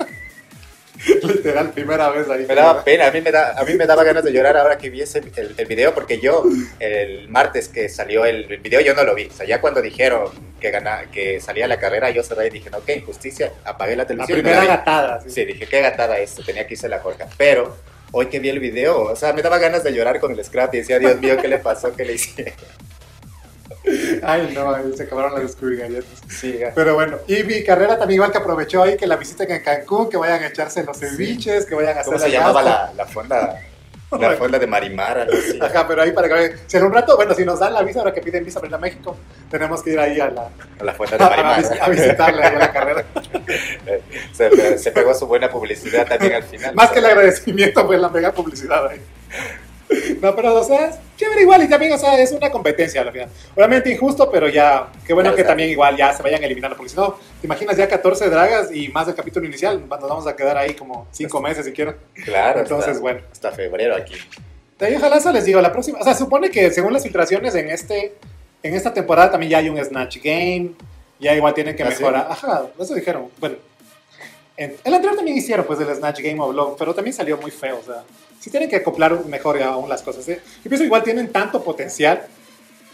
[1.23, 2.47] literal, primera vez ahí.
[2.47, 4.79] Me daba pena, a mí me, da, a mí me daba ganas de llorar ahora
[4.79, 6.45] que vi ese, el, el video, porque yo,
[6.81, 9.27] el martes que salió el, el video, yo no lo vi.
[9.27, 12.71] O sea, ya cuando dijeron que, gana, que salía la carrera, yo cerré y dije,
[12.71, 14.39] no, qué injusticia, apagué la La televisión.
[14.39, 14.77] me primera la vi.
[14.79, 15.21] gatada.
[15.23, 15.31] sí.
[15.31, 17.25] Sí, dije, qué gatada esto, tenía que irse la Jorge.
[17.37, 17.77] Pero
[18.13, 20.73] hoy que vi el video, o sea, me daba ganas de llorar con el scrap
[20.75, 21.95] y decía, Dios mío, ¿qué le pasó?
[21.95, 22.55] ¿Qué le hicieron?
[24.29, 26.23] Ay, no, se acabaron las galletas.
[26.29, 26.73] Sí, ya.
[26.75, 30.09] Pero bueno, y mi carrera también igual que aprovechó ahí que la visiten en Cancún,
[30.09, 33.07] que vayan a echarse los ceviches, que vayan a hacer ¿Cómo se llamaba la, la
[33.07, 33.61] fonda?
[34.21, 35.59] La fonda de Marimar, algo así.
[35.61, 36.57] Ajá, pero ahí para que.
[36.69, 38.69] Si en un rato, bueno, si nos dan la visa, ahora que piden visa para
[38.69, 39.17] ir a México,
[39.51, 41.83] tenemos que ir ahí a la A la fonda de a, a Marimar.
[41.83, 43.05] a visitarla ahí a la carrera.
[44.33, 46.75] se, se pegó su buena publicidad también al final.
[46.77, 49.01] Más que el agradecimiento, pues la mega publicidad ahí.
[50.21, 53.13] No, pero, o sea, es chévere igual y también, o sea, es una competencia al
[53.13, 53.29] final.
[53.55, 56.43] Obviamente injusto, pero ya, qué bueno Claro, que o sea, también igual ya se vayan
[56.43, 60.01] eliminando, porque si no, te imaginas ya 14 dragas y más del capítulo inicial, nos
[60.01, 61.95] vamos a quedar ahí como 5 meses siquiera.
[62.25, 63.21] Claro, Entonces, hasta, bueno.
[63.31, 64.15] hasta febrero aquí.
[64.81, 67.71] Ahí, ojalá eso les digo, la próxima, o sea, supone que según las filtraciones en
[67.71, 68.15] este,
[68.63, 70.73] en esta temporada también ya hay un Snatch Game,
[71.19, 72.03] ya igual tienen que ¿Ah, sí?
[72.03, 73.57] mejorar, ajá, eso dijeron, bueno,
[74.57, 77.51] en, el anterior también hicieron pues el Snatch Game of Love, pero también salió muy
[77.51, 78.05] feo, o sea,
[78.41, 80.41] sí tienen que acoplar mejor aún las cosas, ¿eh?
[80.63, 82.23] yo pienso igual tienen tanto potencial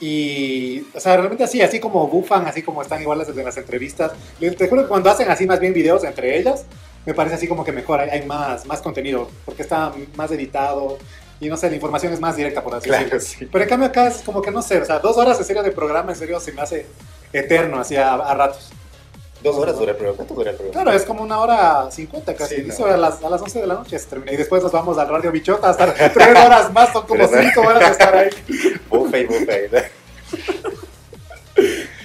[0.01, 4.12] y, o sea, realmente así, así como bufan, así como están igual desde las entrevistas,
[4.38, 6.64] te juro que cuando hacen así más bien videos entre ellas,
[7.05, 10.99] me parece así como que mejor, hay, hay más, más contenido, porque está más editado
[11.40, 13.20] y no sé, la información es más directa, por así Claro, decirlo.
[13.20, 13.49] sí.
[13.51, 15.62] Pero en cambio acá es como que no sé, o sea, dos horas de serie
[15.62, 16.87] de programa en serio se me hace
[17.33, 18.70] eterno, así a, a ratos.
[19.42, 20.16] Dos horas dura el programa.
[20.16, 20.83] ¿Cuánto dura el programa?
[20.83, 22.57] Claro, es como una hora cincuenta casi.
[22.57, 22.87] Sí, no.
[22.87, 24.33] a, las, a las 11 de la noche se termina.
[24.33, 27.81] Y después nos vamos al Radio Bichota hasta tres horas más, son como cinco horas
[27.81, 28.31] de estar ahí.
[28.90, 29.92] Buffet, buffet.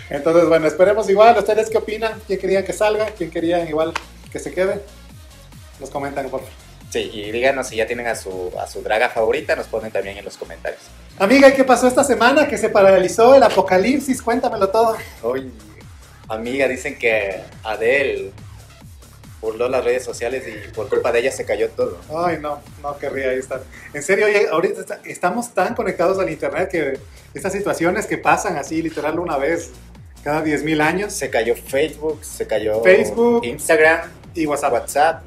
[0.10, 1.38] Entonces, bueno, esperemos igual.
[1.38, 2.22] ¿Ustedes qué opinan?
[2.26, 3.08] ¿Quién querían que salga?
[3.08, 3.94] ¿Quién querían igual
[4.32, 4.82] que se quede?
[5.80, 6.56] Nos comentan, por favor.
[6.90, 10.18] Sí, y díganos si ya tienen a su, a su draga favorita, nos ponen también
[10.18, 10.82] en los comentarios.
[11.20, 12.48] Amiga, ¿y qué pasó esta semana?
[12.48, 14.22] Que se paralizó el apocalipsis.
[14.22, 14.96] Cuéntamelo todo.
[15.24, 15.52] Hoy,
[16.30, 18.32] amiga, dicen que Adele
[19.42, 22.00] burló las redes sociales y por culpa de ella se cayó todo.
[22.16, 23.62] Ay, no, no querría ahí estar.
[23.94, 27.00] En serio, oye, ahorita está- estamos tan conectados al internet que
[27.34, 29.70] estas situaciones que pasan así, literal, una vez
[30.24, 33.46] cada 10.000 años Se cayó Facebook, se cayó Facebook.
[33.46, 34.74] Instagram, y WhatsApp.
[34.74, 35.22] WhatsApp.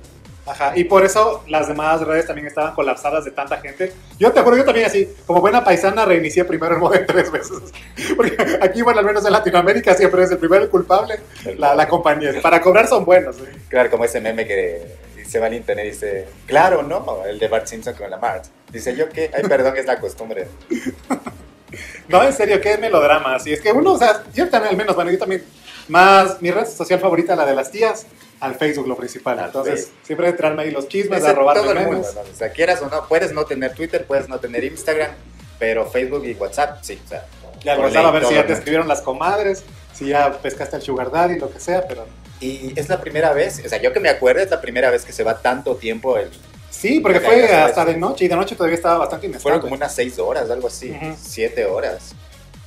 [0.48, 3.92] Ajá, y por eso las demás redes también estaban colapsadas de tanta gente.
[4.18, 7.58] Yo te acuerdo, yo también así, como buena paisana, reinicié primero el modem tres veces.
[8.16, 11.20] Porque aquí, bueno, al menos en Latinoamérica siempre es el primero culpable,
[11.58, 12.32] la, la compañía.
[12.40, 13.36] Para cobrar son buenos.
[13.38, 13.52] ¿eh?
[13.68, 14.96] Claro, como ese meme que
[15.28, 17.24] se va al internet y dice, claro, ¿no?
[17.26, 18.50] El de Bart Simpson con la Marge.
[18.72, 19.30] Dice, ¿yo qué?
[19.34, 20.48] Ay, perdón, es la costumbre.
[22.08, 23.34] no, en serio, qué melodrama.
[23.34, 25.44] Así es que uno, o sea, yo también, al menos, bueno, yo también,
[25.88, 28.06] más, mi red social favorita, la de las tías,
[28.40, 29.38] al Facebook lo principal.
[29.44, 32.88] Entonces, siempre entrarme ahí los chismes, a robar todo el mundo, O sea, quieras o
[32.88, 35.10] no, puedes no tener Twitter, puedes no tener Instagram,
[35.58, 37.00] pero Facebook y WhatsApp, sí.
[37.04, 37.26] O sea,
[37.62, 41.10] ya WhatsApp a ver si ya te escribieron las comadres, si ya pescaste al sugar
[41.10, 42.06] daddy, lo que sea, pero...
[42.40, 45.04] Y es la primera vez, o sea, yo que me acuerdo, es la primera vez
[45.04, 46.30] que se va tanto tiempo el...
[46.70, 49.42] Sí, porque fue hasta de noche y de noche todavía estaba bastante inestable.
[49.42, 52.14] Fueron como unas seis horas, algo así, siete horas.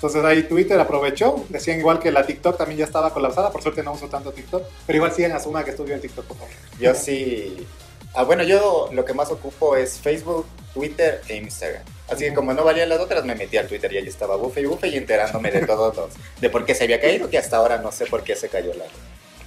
[0.01, 3.83] Entonces ahí Twitter aprovechó, decían igual que la TikTok también ya estaba colapsada, por suerte
[3.83, 6.51] no uso tanto TikTok, pero igual siguen Asuma que estudió en TikTok, por favor.
[6.79, 7.67] Yo sí,
[8.15, 11.83] ah, bueno, yo lo que más ocupo es Facebook, Twitter e Instagram.
[12.09, 14.61] Así que como no valían las otras, me metí al Twitter y ahí estaba bufe
[14.61, 16.09] y bufe y enterándome de todos los,
[16.41, 18.73] de por qué se había caído, que hasta ahora no sé por qué se cayó
[18.73, 18.85] la...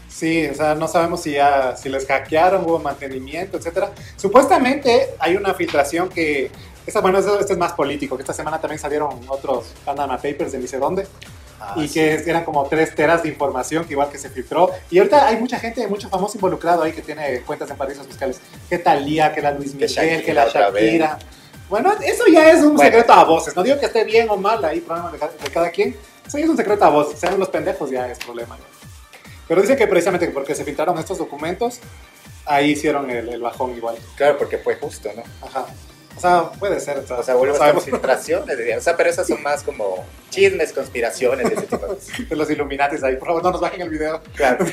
[0.08, 3.90] Sí, o sea, no sabemos si ya, si les hackearon, hubo mantenimiento, etcétera.
[4.16, 6.52] Supuestamente hay una filtración que
[6.86, 10.58] esta, bueno, este es más político, que esta semana también salieron otros Panama Papers de
[10.58, 11.06] ni sé dónde.
[11.60, 14.70] Ah, y que eran como tres teras de información que igual que se filtró.
[14.90, 18.40] Y ahorita hay mucha gente, mucho famoso involucrado ahí que tiene cuentas en paraísos fiscales.
[18.68, 21.18] Que Talía, que la Luis Miguel, que, la Shakira.
[21.70, 23.56] Bueno, eso ya es un secreto a voces.
[23.56, 25.96] No digo que esté bien o mal ahí, problema de, cada quien.
[26.26, 27.18] Eso ya es un secreto a voces.
[27.18, 28.58] Sean los pendejos ya es problema.
[29.48, 31.80] Pero dice que precisamente porque se filtraron estos documentos,
[32.44, 33.96] ahí hicieron el, el bajón igual.
[34.16, 35.22] Claro, porque fue justo, ¿no?
[35.46, 35.66] Ajá.
[36.16, 36.98] O sea, puede ser.
[36.98, 38.56] O sea, vuelve a filtraciones.
[38.78, 42.08] O sea, pero esas son más como chismes, conspiraciones, ese tipo de cosas.
[42.28, 44.20] De los Illuminatis ahí, por favor, no nos bajen el video.
[44.34, 44.64] Claro.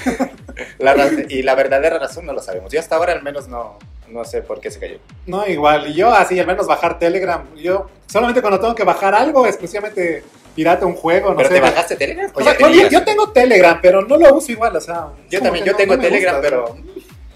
[1.30, 2.71] y la verdadera razón no lo sabemos.
[2.71, 3.77] Yo hasta ahora al menos no,
[4.08, 4.99] no sé por qué se cayó.
[5.25, 5.88] No, igual.
[5.89, 7.43] Y yo así, al menos bajar Telegram.
[7.56, 10.23] Yo solamente cuando tengo que bajar algo, exclusivamente
[10.56, 12.30] pirata un juego, no ¿Pero te bajaste Telegram?
[12.34, 12.58] O, sea,
[12.89, 15.08] yo, tengo Telegram, pero no lo uso igual, o sea...
[15.30, 16.75] Yo también, yo tengo Telegram, pero...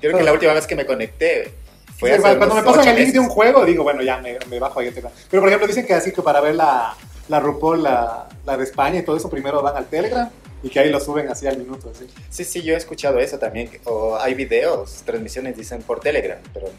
[0.02, 1.54] Creo que la última vez que me conecté
[2.00, 4.92] cuando me pasan el link de un juego, digo, bueno, ya me, bajo ahí.
[4.92, 5.10] Pero
[5.42, 6.96] por ejemplo, dicen que así que para ver la,
[7.28, 10.30] la RuPaul, la, la de España y todo eso, primero van al Telegram
[10.66, 11.92] y que ahí lo suben así al minuto.
[11.92, 12.08] Así.
[12.30, 13.70] Sí, sí, yo he escuchado eso también.
[13.84, 16.74] O hay videos, transmisiones, dicen por Telegram, pero no,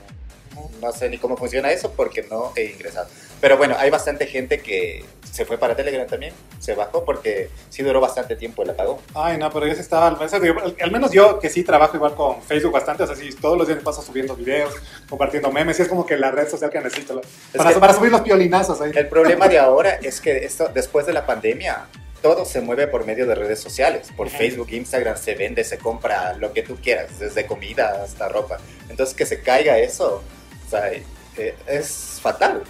[0.80, 3.08] no sé ni cómo funciona eso porque no he ingresado.
[3.40, 7.82] Pero bueno, hay bastante gente que se fue para Telegram también, se bajó porque sí
[7.82, 8.96] duró bastante tiempo el apagón.
[9.14, 12.72] Ay, no, pero yo sí estaba, al menos yo que sí trabajo igual con Facebook
[12.72, 14.74] bastante, o sea, sí, todos los días me paso subiendo videos,
[15.08, 17.20] compartiendo memes, y es como que la red social que necesito
[17.54, 18.92] para, para subir los piolinazos ahí.
[18.94, 21.86] El problema de ahora es que esto, después de la pandemia,
[22.22, 24.10] todo se mueve por medio de redes sociales.
[24.16, 28.58] Por Facebook, Instagram se vende, se compra lo que tú quieras, desde comida hasta ropa.
[28.88, 30.22] Entonces que se caiga eso,
[30.66, 32.62] o sea, eh, es fatal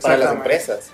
[0.00, 0.90] para las empresas.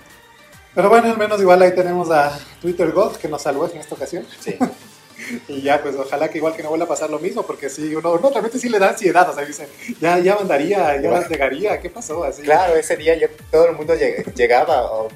[0.73, 3.95] Pero bueno, al menos igual ahí tenemos a Twitter Gold que nos salvó en esta
[3.95, 4.25] ocasión.
[4.39, 4.57] Sí.
[5.47, 7.93] y ya, pues ojalá que igual que no vuelva a pasar lo mismo, porque si
[7.95, 9.67] uno, no, realmente sí le da ansiedad, o sea, dicen,
[9.99, 12.23] ya, ya mandaría, ya llegaría, ¿qué pasó?
[12.23, 12.43] Así.
[12.43, 13.93] Claro, ese día ya todo el mundo
[14.35, 15.09] llegaba, o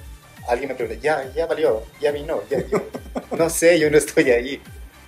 [0.48, 2.64] alguien me pregunta, ya, ya valió, ya vino, ya,
[3.38, 4.62] no sé, yo no estoy ahí.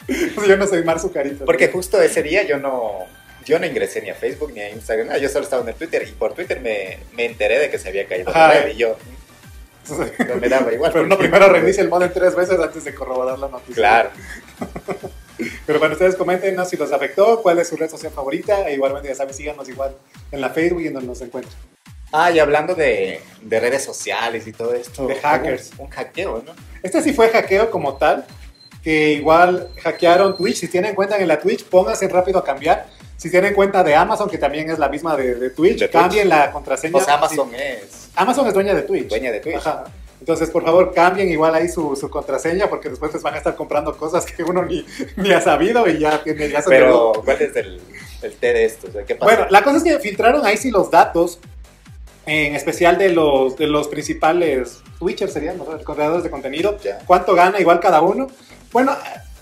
[0.48, 1.46] yo no soy Mar Zucarito.
[1.46, 3.08] Porque justo ese día yo no,
[3.46, 6.06] yo no ingresé ni a Facebook ni a Instagram, yo solo estaba en el Twitter
[6.08, 8.98] y por Twitter me, me enteré de que se había caído la red y yo,
[10.28, 10.92] no me daba igual.
[10.92, 13.76] Pero uno primero reinicia el modem tres veces antes de corroborar la noticia.
[13.76, 14.10] Claro.
[15.66, 18.68] Pero bueno, ustedes comenten si los afectó, cuál es su red social favorita.
[18.68, 19.96] E igualmente, ya saben, síganos igual
[20.32, 21.56] en la Facebook y en donde nos encuentren.
[22.12, 25.08] Ah, y hablando de, de redes sociales y todo esto.
[25.08, 25.72] De hackers.
[25.78, 26.54] Un, hackeo, ¿no?
[26.82, 28.26] Este sí fue hackeo como tal,
[28.82, 30.58] que igual hackearon Twitch.
[30.58, 32.88] Si tienen cuenta en la Twitch, pónganse rápido a cambiar.
[33.18, 36.92] Si tienen cuenta de Amazon, que también es la misma de, Twitch, cambien la contraseña.
[36.92, 38.10] Pues Amazon es.
[38.16, 39.08] Amazon es dueña de Twitch.
[39.08, 39.64] Dueña de Twitch.
[40.20, 43.56] Entonces, por favor, cambien igual ahí su, su, contraseña porque después les van a estar
[43.56, 44.86] comprando cosas que uno ni,
[45.18, 47.82] ni ha sabido y ya, tiene, ya Pero, ¿cuál es el,
[48.22, 48.88] el T de esto?
[49.20, 51.40] Bueno, la cosa es que filtraron ahí sí los datos,
[52.26, 56.78] en especial de los, de los principales Twitchers, serían los creadores de contenido.
[57.06, 58.28] ¿Cuánto gana igual cada uno?
[58.72, 58.96] Bueno,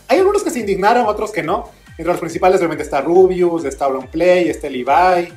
[0.08, 1.72] hay algunos que se indignaron, otros que no.
[1.98, 5.34] Entre los principales obviamente está Rubius, está Play, está Levi,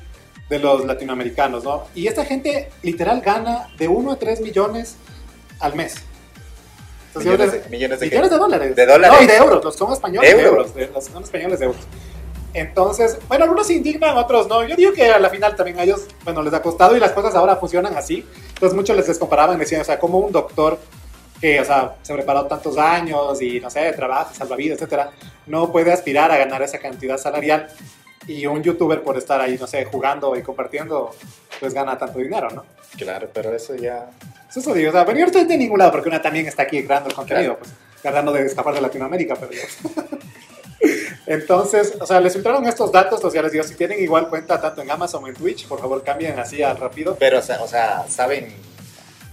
[0.48, 1.84] de los latinoamericanos, ¿no?
[1.94, 4.96] Y esta gente literal gana de 1 a 3 millones
[5.60, 5.96] al mes.
[7.14, 8.76] millones, de, millones, de, millones de dólares.
[8.76, 9.18] De dólares.
[9.18, 10.72] No, y de euros, los son españoles de euros.
[10.94, 11.82] los son españoles de euros.
[12.54, 14.66] Entonces, bueno, algunos se indignan, otros no.
[14.66, 17.12] Yo digo que a la final también a ellos, bueno, les ha costado y las
[17.12, 18.24] cosas ahora funcionan así.
[18.48, 20.78] Entonces muchos les comparaban, decían, o sea, como un doctor
[21.40, 25.10] que, o sea, se preparó tantos años y, no sé, trabaja, salvavidas, etcétera,
[25.46, 27.68] no puede aspirar a ganar esa cantidad salarial
[28.26, 31.10] y un youtuber por estar ahí, no sé, jugando y compartiendo,
[31.60, 32.64] pues gana tanto dinero, ¿no?
[32.96, 34.10] Claro, pero eso ya...
[34.54, 37.14] Eso digo, o sea, venir de ningún lado, porque una también está aquí creando el
[37.14, 37.70] contenido, pues,
[38.00, 39.52] tratando de escapar de Latinoamérica, pero...
[41.26, 44.60] Entonces, o sea, les filtraron estos datos, o sea, les digo, si tienen igual cuenta
[44.60, 47.16] tanto en Amazon o en Twitch, por favor cambien así al rápido.
[47.18, 48.54] Pero, o sea, o sea, ¿saben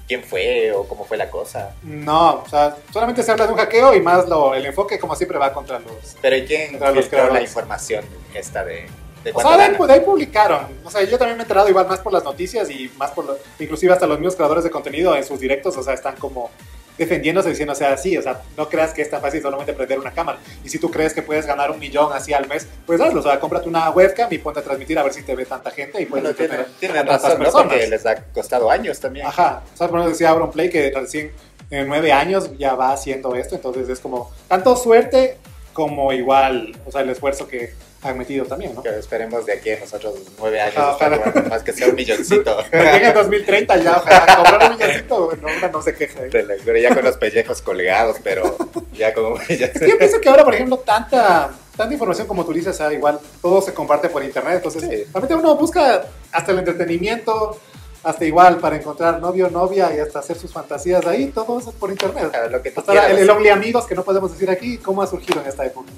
[0.07, 1.75] quién fue o cómo fue la cosa?
[1.83, 5.15] No, o sea, solamente se habla de un hackeo y más lo, el enfoque, como
[5.15, 6.15] siempre, va contra los...
[6.21, 8.87] Pero ¿y quién Contra los la información esta de,
[9.23, 9.87] de O sea, de ahí, gana?
[9.87, 10.67] de ahí publicaron.
[10.83, 13.25] O sea, yo también me he enterado igual más por las noticias y más por
[13.25, 16.51] lo, inclusive hasta los mismos creadores de contenido en sus directos, o sea, están como
[16.97, 19.99] defendiéndose diciendo, o sea, sí, o sea, no creas que es tan fácil solamente prender
[19.99, 20.39] una cámara.
[20.63, 23.23] Y si tú crees que puedes ganar un millón así al mes, pues hazlo, o
[23.23, 26.01] sea, cómprate una webcam y ponte a transmitir a ver si te ve tanta gente
[26.01, 27.43] y puedes Bueno, a tantas razón, ¿no?
[27.43, 27.67] personas.
[27.67, 29.25] Porque les ha costado años también.
[29.25, 31.31] Ajá, o sea, por ejemplo, decía Auronplay que recién
[31.69, 35.37] en nueve años ya va haciendo esto, entonces es como tanto suerte
[35.73, 37.73] como igual, o sea, el esfuerzo que
[38.05, 38.83] han metido también, ¿no?
[38.83, 41.49] Que esperemos de aquí a nosotros nueve años, estar ojalá.
[41.49, 42.57] más que sea un milloncito.
[42.71, 46.19] Llega en 2030 ya, ojalá, comprar un milloncito, no, no se queja.
[46.25, 46.29] ¿eh?
[46.31, 48.57] Pero ya con los pellejos colgados, pero
[48.93, 49.37] ya como...
[49.49, 52.75] ya- Es que yo pienso que ahora, por ejemplo, tanta, tanta información como tú dices,
[52.75, 55.03] sea, igual todo se comparte por internet, entonces Sí.
[55.11, 57.59] realmente uno busca hasta el entretenimiento,
[58.03, 61.75] hasta igual para encontrar novio, novia y hasta hacer sus fantasías ahí, todo eso es
[61.77, 62.33] por internet.
[62.35, 65.07] a lo que Hasta el, el Only Amigos, que no podemos decir aquí, cómo ha
[65.07, 65.89] surgido en esta época.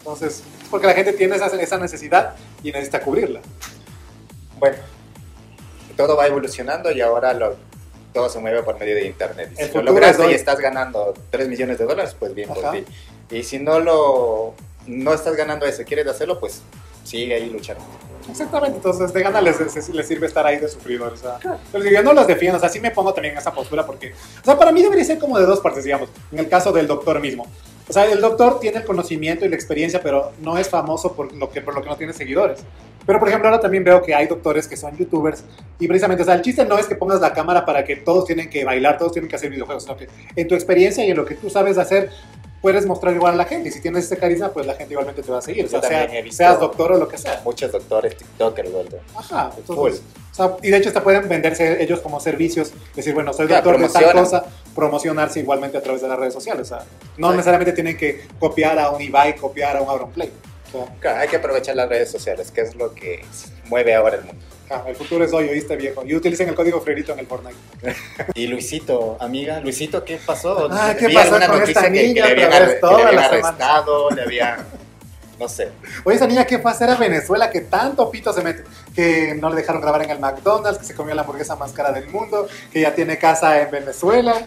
[0.00, 3.40] Entonces, es porque la gente tiene esa, esa necesidad y necesita cubrirla.
[4.58, 4.76] Bueno,
[5.96, 7.56] todo va evolucionando y ahora lo,
[8.12, 9.52] todo se mueve por medio de internet.
[9.58, 12.58] Y El si lo lograste y estás ganando 3 millones de dólares, pues bien por
[12.64, 12.72] Ajá.
[12.72, 12.84] ti.
[13.30, 14.54] Y si no lo
[14.86, 16.62] no estás ganando eso, quieres hacerlo, pues
[17.04, 17.84] sigue ahí luchando.
[18.30, 21.12] Exactamente, entonces de gana les, les- les sirve estar ahí de sufridor.
[21.12, 21.38] O sea,
[21.72, 24.12] pero yo no los defiendo, o sea, sí me pongo también en esa postura porque,
[24.12, 26.86] o sea, para mí debería ser como de dos partes, digamos, en el caso del
[26.86, 27.46] doctor mismo.
[27.90, 31.32] O sea, el doctor tiene el conocimiento y la experiencia, pero no es famoso por
[31.32, 32.60] lo que, por lo que no tiene seguidores.
[33.04, 35.42] Pero, por ejemplo, ahora también veo que hay doctores que son youtubers
[35.80, 38.26] y precisamente, o sea, el chiste no es que pongas la cámara para que todos
[38.26, 41.16] tienen que bailar, todos tienen que hacer videojuegos, sino que en tu experiencia y en
[41.16, 42.10] lo que tú sabes hacer,
[42.62, 43.70] puedes mostrar igual a la gente.
[43.70, 45.64] Y si tienes ese carisma, pues la gente igualmente te va a seguir.
[45.64, 47.40] O sea, sea- seas doctor o lo que sea.
[47.44, 49.00] Muchos doctores, TikTokers, ¿verdad?
[49.16, 53.32] Ajá, entonces, o sea, y de hecho hasta pueden venderse ellos como servicios, decir, bueno,
[53.32, 54.44] soy Ya, doctor de tal cosa,
[54.80, 56.62] promocionarse igualmente a través de las redes sociales.
[56.62, 56.84] O sea,
[57.18, 57.36] no Sí.
[57.36, 60.30] necesariamente tienen que copiar a un Ibai, copiar a un Auronplay.
[60.68, 63.24] O sea, Claro, hay que aprovechar las redes sociales, que es lo que
[63.66, 64.42] mueve ahora el mundo.
[64.70, 66.02] ah, el futuro es hoy, oíste viejo.
[66.06, 67.56] Y utilicen el código Freirito en el Fortnite.
[68.34, 70.68] Y Luisito, amiga, Luisito, ¿qué pasó?
[70.70, 72.80] Ah, ¿qué Vi pasó alguna con noticia esta que, que niña le habían, arre- que
[72.80, 74.58] toda le habían arrestado, le habían,
[75.40, 75.70] no sé.
[76.04, 77.50] Oye, esa niña, ¿qué fue a hacer a Venezuela?
[77.50, 78.62] Que tanto pito se mete.
[78.94, 81.90] Que no le dejaron grabar en el McDonald's, que se comió la hamburguesa más cara
[81.90, 84.46] del mundo, que ya tiene casa en Venezuela.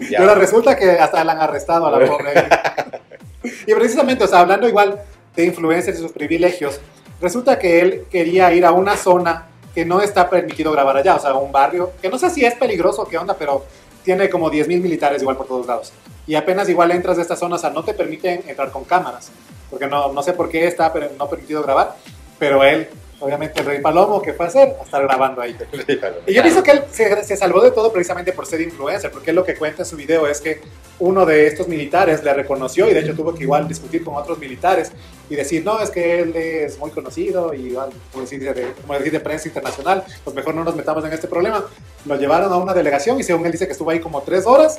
[0.00, 0.20] Y Ya.
[0.20, 2.32] ahora resulta que hasta la han arrestado a la pobre.
[3.66, 5.00] y precisamente, o sea, hablando igual
[5.34, 6.80] de influencers y sus privilegios,
[7.20, 11.20] resulta que él quería ir a una zona que no está permitido grabar allá, o
[11.20, 13.64] sea, un barrio, que no sé si es peligroso o qué onda, pero
[14.04, 15.92] tiene como 10.000 militares igual por todos lados.
[16.26, 19.30] Y apenas igual entras de esta zona, o sea, no te permiten entrar con cámaras,
[19.70, 21.94] porque no, no sé por qué está pero no permitido grabar,
[22.38, 22.88] pero él,
[23.20, 24.76] obviamente el rey Palomo, ¿qué fue a hacer?
[24.80, 25.56] A estar grabando ahí.
[26.26, 29.30] Y yo pienso que él se, se salvó de todo precisamente por ser influencer, porque
[29.30, 30.60] él lo que cuenta en su video es que
[30.98, 34.38] uno de estos militares le reconoció y de hecho tuvo que igual discutir con otros
[34.38, 34.92] militares
[35.28, 38.94] y decir, no, es que él es muy conocido y igual, como decir de, como
[38.94, 41.64] decir de prensa internacional, pues mejor no nos metamos en este problema.
[42.06, 44.78] Lo llevaron a una delegación y según él dice que estuvo ahí como tres horas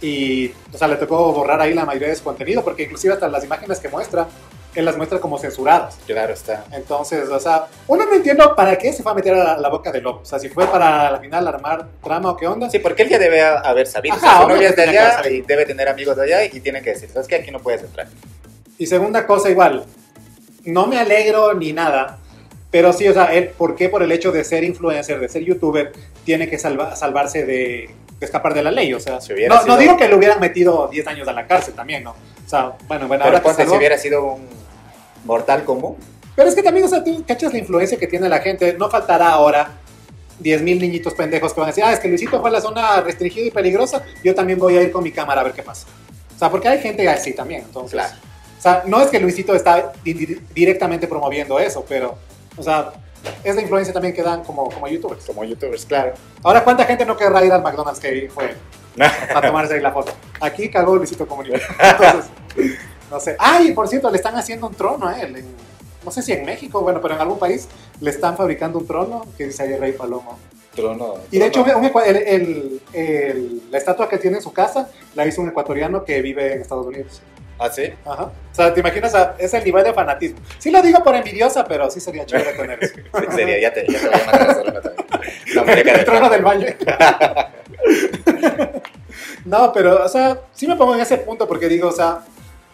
[0.00, 3.28] y, o sea, le tocó borrar ahí la mayoría de su contenido, porque inclusive hasta
[3.28, 4.28] las imágenes que muestra,
[4.74, 5.98] él las muestra como censuradas.
[6.06, 6.64] Claro está.
[6.72, 9.68] Entonces, o sea, uno no entiendo para qué se fue a meter a la, la
[9.68, 10.20] boca del lobo.
[10.22, 12.70] O sea, si fue para al final armar trama o qué onda.
[12.70, 14.14] Sí, porque él ya debe haber sabido.
[14.14, 16.60] Ajá, o sea, su novia es de allá y debe tener amigos de allá y
[16.60, 17.36] tiene que decir, ¿sabes qué?
[17.36, 18.06] Aquí no puedes entrar.
[18.78, 19.84] Y segunda cosa, igual,
[20.64, 22.18] no me alegro ni nada,
[22.70, 25.42] pero sí, o sea, él, ¿por qué por el hecho de ser influencer, de ser
[25.44, 25.92] youtuber,
[26.24, 28.94] tiene que salva- salvarse de, de escapar de la ley?
[28.94, 31.46] O sea, Si no, no sido- digo que le hubieran metido 10 años a la
[31.46, 32.14] cárcel también, ¿no?
[32.50, 34.48] O sea, bueno, bueno, Pero ahora ponte, si hubiera sido un
[35.24, 35.96] mortal común,
[36.34, 38.74] Pero es que también, o sea, tú cachas la influencia que tiene la gente.
[38.76, 39.70] No faltará ahora
[40.42, 43.00] 10.000 niñitos pendejos que van a decir, ah, es que Luisito fue a la zona
[43.02, 45.86] restringida y peligrosa, yo también voy a ir con mi cámara a ver qué pasa.
[46.34, 47.92] O sea, porque hay gente así también, entonces.
[47.92, 48.14] Claro.
[48.58, 52.18] O sea, no es que Luisito está di- di- directamente promoviendo eso, pero,
[52.56, 52.90] o sea,
[53.44, 55.24] es la influencia también que dan como, como youtubers.
[55.24, 56.14] como youtubers, claro.
[56.42, 58.54] Ahora, ¿cuánta gente no querrá ir al McDonald's que fue
[58.98, 60.12] a tomarse ahí la foto?
[60.40, 61.58] Aquí cagó Luisito Comunica.
[61.78, 62.30] Entonces,
[63.10, 63.36] no sé.
[63.38, 65.36] Ay, por cierto, le están haciendo un trono a él.
[65.36, 65.70] en-
[66.04, 67.68] no sé si en México, bueno, pero en algún país
[68.00, 70.38] le están fabricando un trono que dice ahí Rey Palomo.
[70.74, 71.14] Trono.
[71.30, 71.78] Y de hecho, trono.
[71.78, 75.48] un ecua- el- el- el- la estatua que tiene en su casa la hizo un
[75.50, 77.20] ecuatoriano que vive en Estados Unidos.
[77.60, 77.82] ¿Ah, sí?
[78.06, 78.22] Ajá.
[78.24, 79.14] O sea, ¿te imaginas?
[79.14, 80.38] a- es el nivel de fanatismo.
[80.58, 82.94] Sí lo digo por envidiosa, pero sí sería chévere tener eso.
[82.96, 85.06] Sí, sería, ya te, ya te voy a mandar a hacer una también.
[85.54, 86.66] La muñeca El trono del baño.
[89.44, 92.20] no, pero, o sea, sí me pongo en ese punto porque digo, o sea,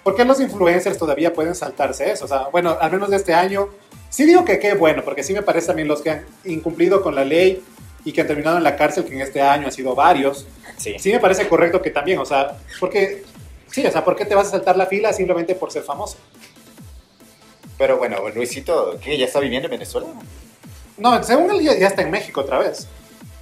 [0.02, 2.24] ¿por qué los influencers todavía pueden saltarse eso?
[2.24, 3.68] O sea, bueno, al menos de este año,
[4.10, 7.14] sí digo que qué bueno, porque sí me parece también los que han incumplido con
[7.14, 7.62] la ley
[8.04, 10.46] y que han terminado en la cárcel, que en este año han sido varios,
[10.76, 10.94] Sí.
[10.98, 13.24] sí me parece correcto que también, o sea, porque,
[13.76, 16.16] sí, o sea, ¿por qué te vas a saltar la fila simplemente por ser famoso?
[17.76, 19.18] Pero bueno, Luisito, ¿qué?
[19.18, 20.06] ¿Ya está viviendo en Venezuela?
[20.96, 22.88] No, según él ya, ya está en México otra vez.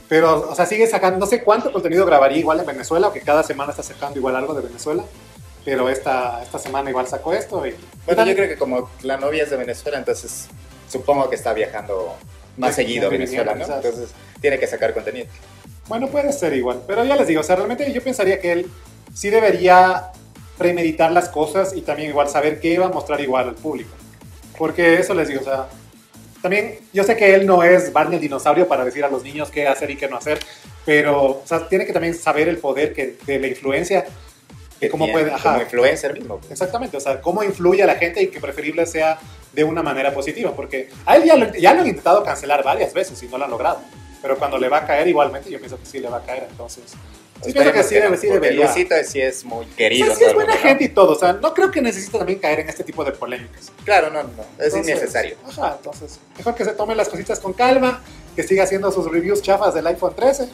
[0.09, 3.21] Pero, o sea, sigue sacando, no sé cuánto contenido grabaría igual en Venezuela, o que
[3.21, 5.05] cada semana está sacando igual algo de Venezuela.
[5.65, 7.65] Pero esta, esta semana igual sacó esto.
[7.65, 10.49] Y, Bueno, yo creo que como la novia es de Venezuela, entonces
[10.91, 12.17] supongo que está viajando
[12.57, 13.67] más Sí, seguido a Venezuela, ¿no?
[13.67, 15.29] Entonces tiene que sacar contenido.
[15.87, 16.83] Bueno, puede ser igual.
[16.89, 18.71] Pero ya les digo, o sea, realmente yo pensaría que él
[19.15, 20.11] sí debería
[20.59, 23.91] premeditar las cosas y también igual saber qué va a mostrar igual al público.
[24.57, 25.69] Porque eso les digo, o sea,
[26.45, 29.51] también yo sé que él no es Barney el dinosaurio para decir a los niños
[29.51, 30.39] qué hacer y qué no hacer,
[30.85, 34.05] pero o sea, tiene que también saber el poder que, de la influencia,
[34.79, 36.41] que cómo puede, ajá, Como influencer mismo.
[36.51, 39.19] Exactamente, o sea, cómo influye a la gente y que preferible sea
[39.53, 42.93] de una manera positiva, porque a él ya lo, ya lo han intentado cancelar varias
[42.93, 43.81] veces y no lo han logrado,
[44.21, 46.47] pero cuando le va a caer igualmente, yo pienso que sí le va a caer,
[46.51, 46.93] entonces...
[47.43, 48.65] Pienso que sí, no, sí debería.
[48.65, 50.07] Luisito sí es muy O querido.
[50.07, 50.61] sea, sí es buena ¿no?
[50.61, 53.13] gente y todo, o sea, no creo que necesite también caer en este tipo de
[53.13, 53.71] polémicas.
[53.85, 55.37] Claro, no, no, es Entonces, innecesario.
[55.47, 58.03] Ajá, entonces, mejor que se tome las cositas con calma,
[58.35, 60.49] que siga haciendo sus reviews chafas del iPhone 13,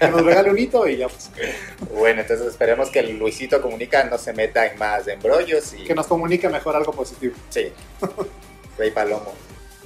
[0.00, 1.30] que nos regale un hito y ya pues,
[1.94, 5.84] Bueno, entonces esperemos que el Luisito Comunica no se meta en más embrollos y...
[5.84, 7.34] que nos comunique mejor algo positivo.
[7.48, 7.72] Sí.
[8.78, 9.32] Rey Palomo.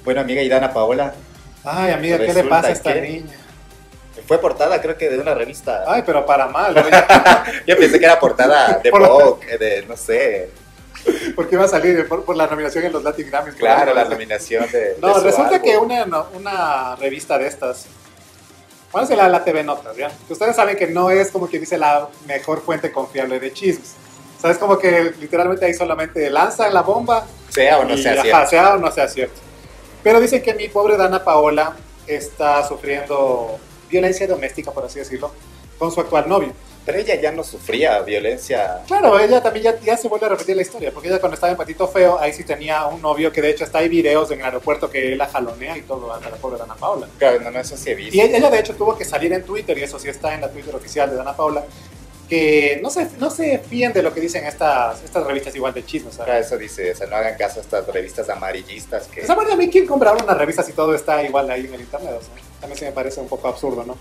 [0.05, 1.15] Bueno, amiga y Dana Paola,
[1.65, 3.37] Ay, amiga, ¿qué le pasa a esta que- niña?
[4.29, 5.83] Fue portada creo que de una revista.
[5.89, 6.91] Ay, pero para mal, oye.
[7.67, 10.51] Yo pensé que era portada de Vogue, de, no sé,
[11.35, 13.55] porque iba a salir por, por la nominación en los Latin Grammys.
[13.55, 14.11] claro, la ¿no?
[14.11, 14.79] nominación de...
[14.79, 17.87] de No, su resulta que una, no- una revista de estas,
[18.93, 19.97] ¿cuál es la, la TV Notas?
[19.97, 20.11] ¿ya?
[20.29, 23.95] Ustedes saben que no es como quien dice la mejor fuente confiable de chismes.
[24.37, 28.03] O sea, es como que literalmente ahí solamente lanzan la bomba Sea o no y,
[28.03, 28.51] sea ajá, cierto.
[28.51, 29.41] sea o no sea cierto.
[30.03, 31.75] Pero dicen que mi pobre Dana Paola
[32.07, 33.59] está sufriendo
[33.89, 35.33] violencia doméstica, por así decirlo,
[35.79, 36.53] con su actual novio.
[36.85, 38.81] Pero ella ya no sufría violencia.
[38.87, 41.51] Claro, ella también ya, ya se vuelve a repetir la historia, porque ella cuando estaba
[41.51, 44.39] en Patito Feo, ahí sí tenía un novio que de hecho está hay videos en
[44.41, 47.07] el aeropuerto que la jalonea y todo a la pobre Dana Paola.
[47.19, 48.17] Claro, no, no, eso sí he visto.
[48.17, 50.49] Y ella de hecho tuvo que salir en Twitter, y eso sí está en la
[50.49, 51.63] Twitter oficial de Dana Paola,
[52.27, 55.85] que no se, no se fíen de lo que dicen estas, estas revistas igual de
[55.85, 56.17] chismes.
[56.17, 59.23] Claro, eso dice, o sea, no hagan caso a estas revistas amarillistas que...
[59.23, 61.81] Esa parte a mí, ¿quién comprará una revista si todo está igual ahí en el
[61.81, 62.15] internet?
[62.19, 63.97] O sea, también sí me parece un poco absurdo, ¿no?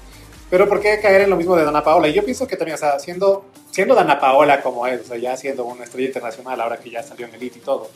[0.50, 2.08] Pero ¿por qué caer en lo mismo de Dana Paola?
[2.08, 5.17] Y yo pienso que también, o sea, siendo, siendo Dana Paola como es, o sea,
[5.17, 7.89] ya siendo una estrella internacional ahora que ya salió en Elite y todo,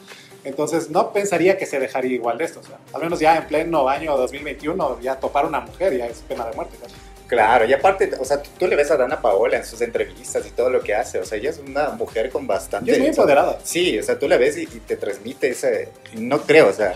[0.43, 3.47] entonces no pensaría que se dejaría igual de esto, o sea, al menos ya en
[3.47, 6.77] pleno año 2021 ya topar una mujer ya es pena de muerte.
[6.81, 6.87] ¿no?
[7.27, 10.45] Claro, y aparte, o sea, tú, tú le ves a Dana Paola en sus entrevistas
[10.45, 12.91] y todo lo que hace, o sea, ella es una mujer con bastante...
[12.91, 13.57] Y es muy empoderada.
[13.63, 15.87] Sí, o sea, tú la ves y, y te transmite ese...
[16.15, 16.95] No creo, o sea,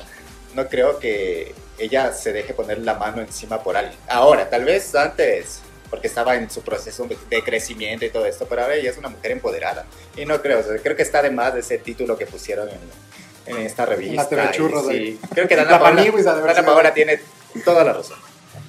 [0.53, 3.97] no creo que ella se deje poner la mano encima por alguien.
[4.07, 8.63] Ahora, tal vez antes, porque estaba en su proceso de crecimiento y todo esto, pero
[8.63, 9.85] ahora ella es una mujer empoderada.
[10.15, 12.69] Y no creo, o sea, creo que está de más de ese título que pusieron
[12.69, 14.27] en, en esta revista.
[14.27, 16.65] TV y Churros sí, creo que Dana La Paola, Dana.
[16.65, 17.19] Paola tiene
[17.63, 18.17] toda la razón.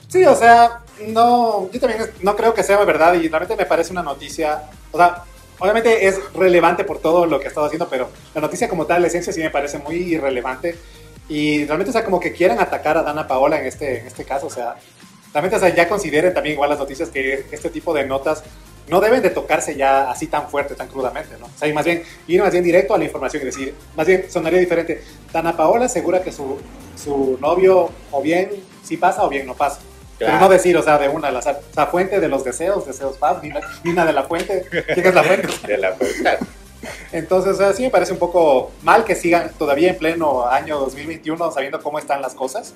[0.08, 3.92] Sí, o sea, no, yo también no creo que sea verdad y realmente me parece
[3.92, 5.24] una noticia, o sea,
[5.58, 9.02] obviamente es relevante por todo lo que ha estado haciendo, pero la noticia como tal,
[9.02, 10.78] la esencia sí me parece muy irrelevante
[11.28, 14.24] y realmente, o sea, como que quieran atacar a Dana Paola en este, en este
[14.24, 14.76] caso, o sea,
[15.32, 18.42] realmente, o sea, ya consideren también igual las noticias que este tipo de notas
[18.88, 21.46] no deben de tocarse ya así tan fuerte, tan crudamente, ¿no?
[21.46, 24.06] O sea, y más bien ir más bien directo a la información y decir, más
[24.06, 26.58] bien sonaría diferente, Dana Paola asegura que su,
[26.96, 28.50] su novio o bien
[28.84, 29.80] sí pasa o bien no pasa.
[30.18, 30.46] Pero Claro.
[30.46, 31.60] no decir, o sea, de una azar.
[31.70, 34.64] O sea, fuente de los deseos, deseos paz, Nina, Nina de la fuente.
[34.70, 35.48] ¿Quién es la fuente?
[35.66, 36.38] De la claro.
[37.12, 40.78] Entonces, o sea, sí me parece un poco mal que sigan todavía en pleno año
[40.78, 42.74] 2021 sabiendo cómo están las cosas.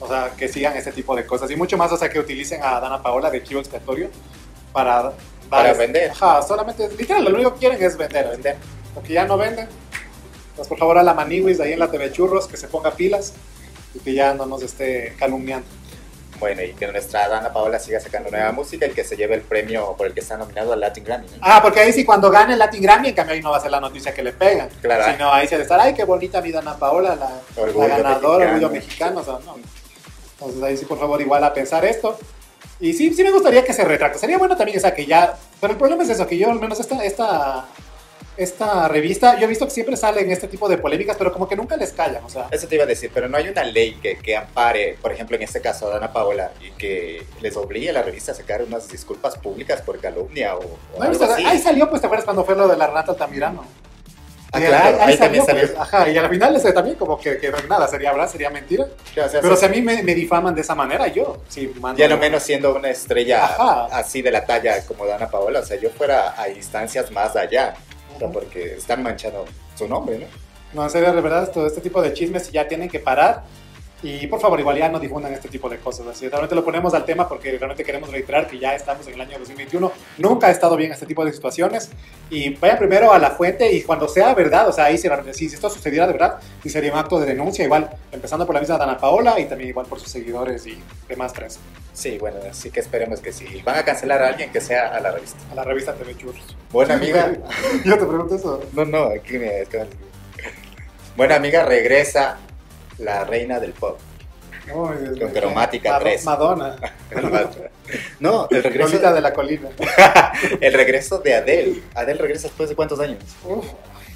[0.00, 1.50] O sea, que sigan este tipo de cosas.
[1.50, 4.08] Y mucho más, o sea, que utilicen a Dana Paola de chivo expiatorio
[4.72, 5.02] para...
[5.02, 5.12] dar
[5.48, 6.10] Para este- vender.
[6.10, 8.28] Ajá, solamente, literal, lo único que quieren es vender.
[8.28, 8.56] Vender.
[8.94, 9.68] Porque ya no venden.
[10.56, 13.32] Pues por favor a la Maniwis ahí en la TV Churros que se ponga pilas
[13.94, 15.66] y que ya no nos esté calumniando.
[16.42, 19.42] Bueno, y que nuestra Dana Paola siga sacando nueva música y que se lleve el
[19.42, 21.28] premio por el que está nominado al Latin Grammy.
[21.28, 21.36] ¿no?
[21.40, 23.60] Ah, porque ahí sí, cuando gane el Latin Grammy, en cambio ahí no va a
[23.60, 24.68] ser la noticia que le pegan.
[24.80, 25.04] Claro.
[25.12, 28.46] Sino ahí se de estar, ay, qué bonita mi Dana Paola, la, Orgullo la ganadora,
[28.46, 28.54] mexicano.
[28.54, 29.20] orgullo mexicano.
[29.20, 29.56] O sea, no.
[30.32, 32.18] Entonces ahí sí, por favor, igual a pensar esto.
[32.80, 34.18] Y sí, sí me gustaría que se retracte.
[34.18, 35.36] Sería bueno también, o sea, que ya...
[35.60, 37.66] Pero el problema es eso, que yo al menos esta, esta,
[38.36, 41.54] esta revista, yo he visto que siempre salen este tipo de polémicas, pero como que
[41.56, 42.48] nunca les callan, o sea.
[42.50, 45.36] Eso te iba a decir, pero no hay una ley que, que ampare, por ejemplo,
[45.36, 48.62] en este caso a Dana Paola, y que les obligue a la revista a sacar
[48.62, 51.44] unas disculpas públicas por calumnia o, o No, algo pues, así.
[51.44, 53.64] ahí salió, pues, ¿te acuerdas cuando fue lo de la Renata Altamirano?
[54.54, 55.80] Ah, claro, ahí también pues, salió.
[55.80, 58.84] ajá, y al final ese también como que, que nada, sería verdad, sería mentira.
[58.84, 61.98] O sea, Pero si a mí me, me difaman de esa manera, yo sí mando...
[61.98, 63.86] ya lo menos siendo una estrella Ajá.
[63.86, 67.72] así de la talla como Dana Paola, o sea, yo fuera a instancias más allá,
[68.32, 69.44] porque están manchando
[69.76, 70.26] su nombre, ¿no?
[70.72, 73.42] No, en serio, de verdad, todo este tipo de chismes ya tienen que parar.
[74.02, 76.06] Y por favor, igual ya no difundan este tipo de cosas.
[76.08, 79.20] Así, realmente lo ponemos al tema porque realmente queremos reiterar que ya estamos en el
[79.20, 79.92] año 2021.
[80.18, 81.90] Nunca ha estado bien este tipo de situaciones.
[82.28, 85.46] Y vayan primero a la fuente y cuando sea verdad, o sea, ahí si, si
[85.46, 88.76] esto sucediera de verdad, sí sería un acto de denuncia, igual, empezando por la misma
[88.76, 91.60] Dana Paola y también igual por sus seguidores y demás prensa.
[91.92, 95.00] Sí, bueno, así que esperemos que si van a cancelar a alguien, que sea a
[95.00, 95.38] la revista.
[95.50, 96.56] A la revista TV Churros.
[96.70, 97.32] Buena amiga,
[97.84, 98.62] Yo te pregunto eso.
[98.72, 99.64] no, no, aquí me...
[101.16, 102.38] Buena amiga, regresa
[102.98, 103.98] la reina del pop.
[104.72, 106.24] Con cromática Mado- 3.
[106.24, 106.76] Madonna.
[108.20, 109.68] No, el regreso, Colita de la colina.
[110.60, 111.82] el regreso de Adele.
[111.94, 113.18] Adele regresa después de cuántos años.
[113.44, 113.66] Uf.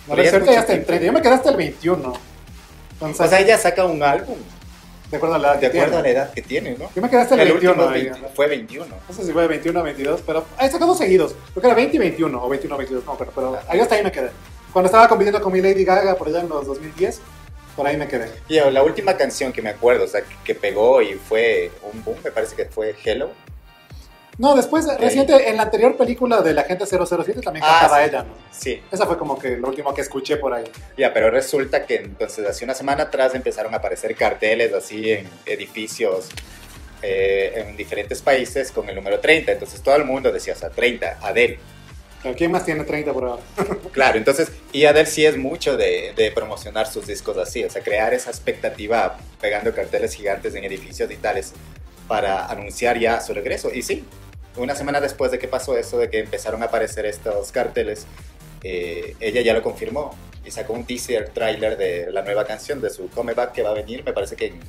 [0.07, 0.87] No, ya hasta el tiempo.
[0.87, 1.05] 30.
[1.05, 2.14] Yo me quedé hasta el 21.
[2.93, 4.37] Entonces, O sea, ella saca un álbum
[5.11, 6.19] de acuerdo a la edad de que acuerdo a la tiene.
[6.19, 6.91] edad que tiene, ¿no?
[6.95, 7.73] Yo me quedé hasta el, El 21.
[7.73, 8.05] último ahí.
[8.11, 8.87] 20 fue 21.
[9.09, 11.35] No sé si fue 21 o 22, pero ahí sacó dos seguidos.
[11.53, 13.95] Creo que era 20 y 21, o 21 o 22, no, pero, pero ahí hasta
[13.95, 14.31] ahí me quedé.
[14.73, 17.21] Cuando estaba compitiendo con mi Lady Gaga por allá en los 2010,
[17.77, 18.31] por ahí me quedé.
[18.49, 22.03] Y la última canción que me acuerdo, o sea, que, que pegó y fue un
[22.05, 23.31] boom, me parece que fue Hello.
[24.39, 28.09] No, después, reciente, en la anterior película de la gente 007 también Ah, cantaba sí.
[28.11, 28.34] ella, ¿no?
[28.51, 30.64] Sí, Esa fue como que lo último que escuché por ahí.
[30.97, 35.28] ya, pero resulta que entonces hace una semana atrás empezaron a aparecer carteles así en
[35.47, 36.28] edificios
[37.03, 39.53] eh, en diferentes países con el número 30.
[39.53, 41.59] Entonces todo el mundo decía, o sea, 30, Adele.
[42.37, 43.43] ¿quién más tiene 30 por ahora?
[43.93, 47.82] Claro, entonces, y Adele sí es mucho de, de promocionar sus discos así, o sea,
[47.82, 51.53] crear esa expectativa pegando carteles gigantes en edificios y tales
[52.09, 53.70] para anunciar ya su regreso.
[53.72, 54.05] Y sí,
[54.57, 58.07] una semana después de que pasó eso, de que empezaron a aparecer estos carteles,
[58.63, 62.91] eh, ella ya lo confirmó y sacó un teaser trailer de la nueva canción de
[62.91, 64.61] su comeback que va a venir, me parece que en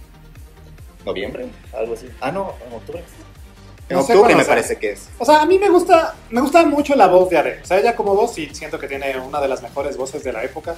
[1.05, 2.09] noviembre, algo así.
[2.19, 3.03] Ah, no, en octubre.
[3.89, 5.07] En No octubre me parece que es.
[5.17, 7.61] O sea, a mí me gusta, me gusta mucho la voz de Adele.
[7.61, 10.33] O sea, ella como voz sí siento que tiene una de las mejores voces de
[10.33, 10.75] la época.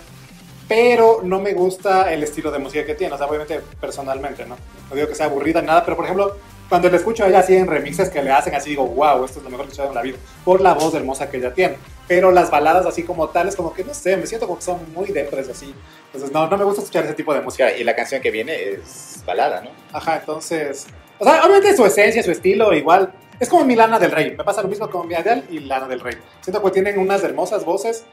[0.67, 3.15] Pero no me gusta el estilo de música que tiene.
[3.15, 4.55] O sea, obviamente personalmente, ¿no?
[4.89, 6.37] No digo que sea aburrida ni nada, pero por ejemplo,
[6.69, 9.39] cuando le escucho a ella así en remixes que le hacen así, digo, wow, esto
[9.39, 10.17] es lo mejor que he escuchado en la vida.
[10.45, 11.77] Por la voz hermosa que ella tiene.
[12.07, 14.79] Pero las baladas así como tales, como que no sé, me siento como que son
[14.93, 15.73] muy depres así.
[16.05, 17.41] Entonces, no, no me gusta escuchar ese tipo de.
[17.41, 19.71] Música, y la canción que viene es balada, ¿no?
[19.91, 20.87] Ajá, entonces.
[21.17, 23.11] O sea, obviamente su esencia, su estilo, igual.
[23.39, 24.35] Es como mi Lana del Rey.
[24.35, 26.17] Me pasa lo mismo con mi Adele y Lana del Rey.
[26.41, 28.03] Siento que tienen unas hermosas voces,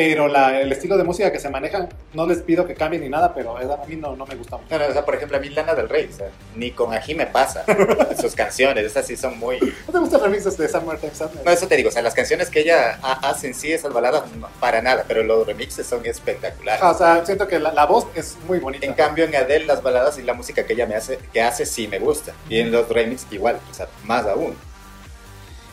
[0.00, 3.08] pero la- el estilo de música que se manejan, no les pido que cambien ni
[3.08, 4.78] nada, pero a mí no, no me gusta mucho.
[4.78, 7.16] No, o sea, por ejemplo, a mí Lana del Rey, o sea, ni con Ají
[7.16, 7.64] me pasa.
[8.20, 9.58] Sus canciones, esas sí son muy...
[9.58, 11.44] ¿No te gustan remixes de Summertime Sadness?
[11.44, 13.92] No, eso te digo, o sea, las canciones que ella ha- hace en sí, esas
[13.92, 16.80] baladas, no, para nada, pero los remixes son espectaculares.
[16.80, 18.86] Ajá, o sea, siento que la, la voz es muy bonita.
[18.86, 21.66] En cambio, en Adele, las baladas y la música que ella me hace, que hace
[21.66, 22.34] sí me gusta.
[22.48, 24.54] Y en los remixes igual, o sea, más aún.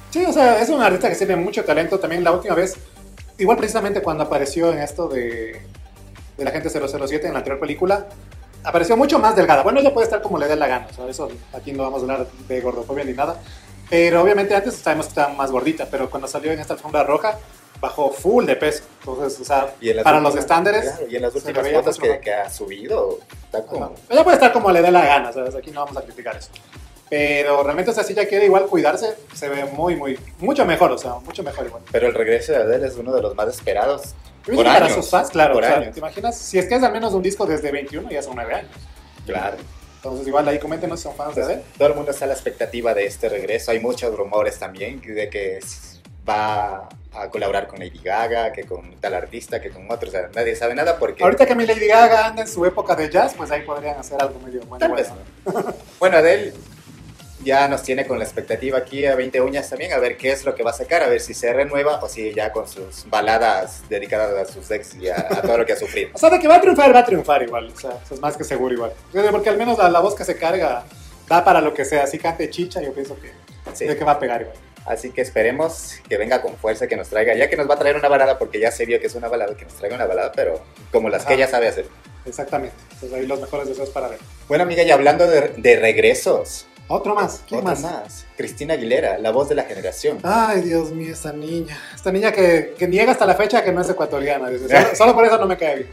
[0.10, 2.00] Sí, o sea, es un artista que tiene mucho talento.
[2.00, 2.76] También la última vez,
[3.38, 5.62] igual precisamente cuando apareció en esto de,
[6.38, 8.08] de la gente 007 en la anterior película,
[8.64, 9.64] apareció mucho más delgada.
[9.64, 12.00] Bueno, ella puede estar como le dé la gana, o sea, eso aquí no vamos
[12.00, 13.36] a hablar de gordofobia ni nada.
[13.90, 17.38] Pero obviamente antes sabemos que estaba más gordita, pero cuando salió en esta alfombra roja,
[17.80, 18.84] bajó full de peso.
[19.02, 22.20] Entonces, o sea, en para últimas- los estándares, claro, y en las últimas fotos que,
[22.20, 23.94] que ha subido, está como...
[24.10, 25.54] Ella puede estar como le dé la gana, ¿sabes?
[25.54, 26.50] Aquí no vamos a criticar eso.
[27.10, 30.92] Pero realmente, o sea, si ella quiere igual cuidarse, se ve muy, muy, mucho mejor,
[30.92, 31.84] o sea, mucho mejor igual.
[31.92, 34.16] Pero el regreso de Adele es uno de los más esperados.
[34.44, 35.54] Por para años, sus fans, claro.
[35.54, 35.94] por o sea, años.
[35.94, 36.38] ¿Te imaginas?
[36.38, 38.72] Si es que es al menos un disco desde 21, ya son 9 años.
[39.26, 39.58] Claro.
[39.98, 41.62] Entonces, igual ahí coméntenos si son fans de Adele.
[41.78, 43.72] Todo el mundo está a la expectativa de este regreso.
[43.72, 45.60] Hay muchos rumores también de que
[46.28, 50.10] va a colaborar con Lady Gaga, que con tal artista, que con otro.
[50.10, 51.24] O sea, nadie sabe nada porque...
[51.24, 54.22] Ahorita que mi Lady Gaga anda en su época de jazz, pues ahí podrían hacer
[54.22, 54.86] algo medio bueno.
[54.86, 55.10] Tal vez
[55.44, 55.70] bueno.
[55.70, 55.76] no.
[56.00, 56.54] Bueno, Adele
[57.46, 60.44] ya nos tiene con la expectativa aquí a 20 uñas también, a ver qué es
[60.44, 63.10] lo que va a sacar, a ver si se renueva o si ya con sus
[63.10, 66.10] baladas dedicadas a sus ex y a, a todo lo que ha sufrido.
[66.14, 67.72] O sea, de que va a triunfar, va a triunfar igual.
[67.74, 68.92] O sea, eso es más que seguro igual.
[69.32, 70.84] Porque al menos la, la voz que se carga
[71.30, 72.04] da para lo que sea.
[72.04, 73.32] Así cante chicha, yo pienso que,
[73.74, 73.86] Sí.
[73.86, 74.58] de que va a pegar igual.
[74.86, 77.80] Así que esperemos que venga con fuerza, que nos traiga, ya que nos va a
[77.80, 80.06] traer una balada, porque ya se vio que es una balada, que nos traiga una
[80.06, 81.42] balada, pero como las que Ajá.
[81.42, 81.88] ella sabe hacer.
[82.26, 82.76] Exactamente.
[82.94, 84.20] Entonces ahí los mejores deseos para ver.
[84.48, 87.42] Bueno, amiga, y hablando de, de regresos, Otro más.
[87.48, 87.82] ¿Quién Otro más?
[87.82, 88.26] más.
[88.38, 90.20] Cristina Aguilera, la voz de la generación.
[90.24, 91.78] Ay, Dios mío, esta niña.
[91.96, 94.50] Esta niña que, que niega hasta la fecha que no es ecuatoriana.
[94.50, 94.68] dice.
[94.68, 95.90] Solo, solo por eso no me cae bien.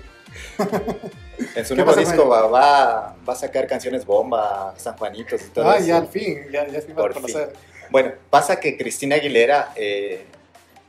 [1.56, 5.48] En su ¿Qué nuevo disco va, va, va a sacar canciones bomba, San Juanitos y
[5.48, 5.86] todo Ay, eso.
[5.88, 7.14] ya al fin, ya, ya fin vas a fin.
[7.22, 7.52] conocer.
[7.90, 10.24] Bueno, pasa que Cristina Aguilera eh,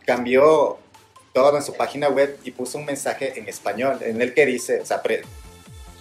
[0.06, 0.78] cambió
[1.34, 4.82] todo en su página web y puso un mensaje en español, en el que dice,
[4.82, 5.24] o sea, pre-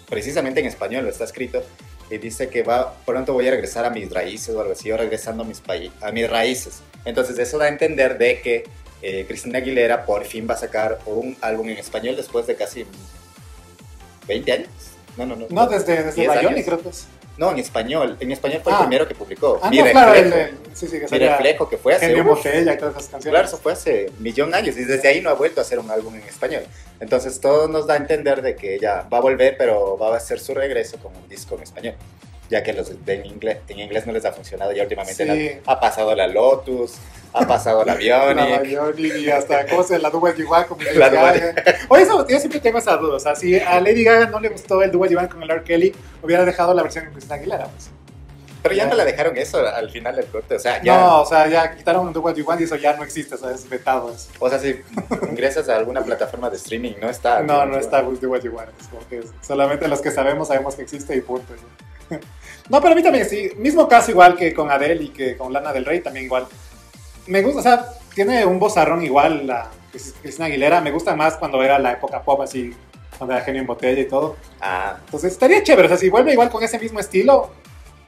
[0.09, 1.65] precisamente en español lo está escrito,
[2.13, 5.45] y dice que va, pronto voy a regresar a mis raíces o algo así, regresando
[5.45, 5.63] a mis,
[6.01, 6.83] a mis raíces.
[7.07, 8.65] Entonces eso da a entender de que
[9.01, 12.85] eh, Cristina Aguilera por fin va a sacar un álbum en español después de casi
[14.29, 14.69] 20 años.
[15.17, 15.47] No, no, no.
[15.49, 17.07] No, desde, desde 10 Bayoni creo que es.
[17.43, 18.17] No, en español.
[18.21, 18.77] En español fue Ah.
[18.77, 19.59] el primero que publicó.
[19.61, 20.49] Ah, Mi no, claro, el, reflejo.
[20.71, 23.33] el- sí, sí, que Mi reflejo, que fue hace uf, Botella y todas esas canciones.
[23.33, 25.91] Claro, eso fue hace millón años y desde ahí no ha vuelto a hacer un
[25.91, 26.63] álbum en español.
[27.01, 30.17] Entonces todo nos da a entender de que ella va a volver, pero va a
[30.19, 31.95] hacer su regreso con un disco en español.
[32.53, 35.25] Ya que los de en inglés, en inglés no les ha funcionado ya últimamente.
[35.25, 35.61] Sí.
[35.65, 36.97] La- ha pasado la Lotus,
[37.33, 37.95] ha pasado la
[38.35, 39.17] La Bionic.
[39.17, 41.55] Y hasta, ¿cómo se La Duet Igual con Lady Gaga.
[41.89, 43.17] Oye, eso, yo siempre tengo esa duda.
[43.17, 45.63] O sea, si a Lady Gaga no le gustó el Duet Igual con el R.
[45.65, 47.65] Kelly, hubiera dejado la versión con Cristina Aguilera.
[47.69, 47.91] Pues.
[48.63, 50.55] Pero ya no la dejaron eso al final del corte.
[50.55, 50.95] O sea, ya.
[51.01, 53.35] No, o sea, ya quitaron el Duet Igual y eso ya no existe.
[53.35, 54.29] O sea, es vetado eso.
[54.39, 54.79] O sea, si
[55.29, 57.41] ingresas a alguna plataforma de streaming, no está.
[57.41, 58.69] No, no está el Duet Igual.
[58.79, 61.55] Es como que solamente los que sabemos sabemos que existe y punto.
[62.69, 63.51] No, pero a mí también sí.
[63.57, 66.47] Mismo caso igual que con Adele y que con Lana del Rey, también igual.
[67.27, 69.71] Me gusta, o sea, tiene un vozarrón igual la
[70.23, 70.81] Cristina Aguilera.
[70.81, 72.75] Me gusta más cuando era la época pop, así,
[73.19, 74.37] cuando era genio en botella y todo.
[74.61, 77.51] Ah, Entonces estaría chévere, o sea, si vuelve igual con ese mismo estilo,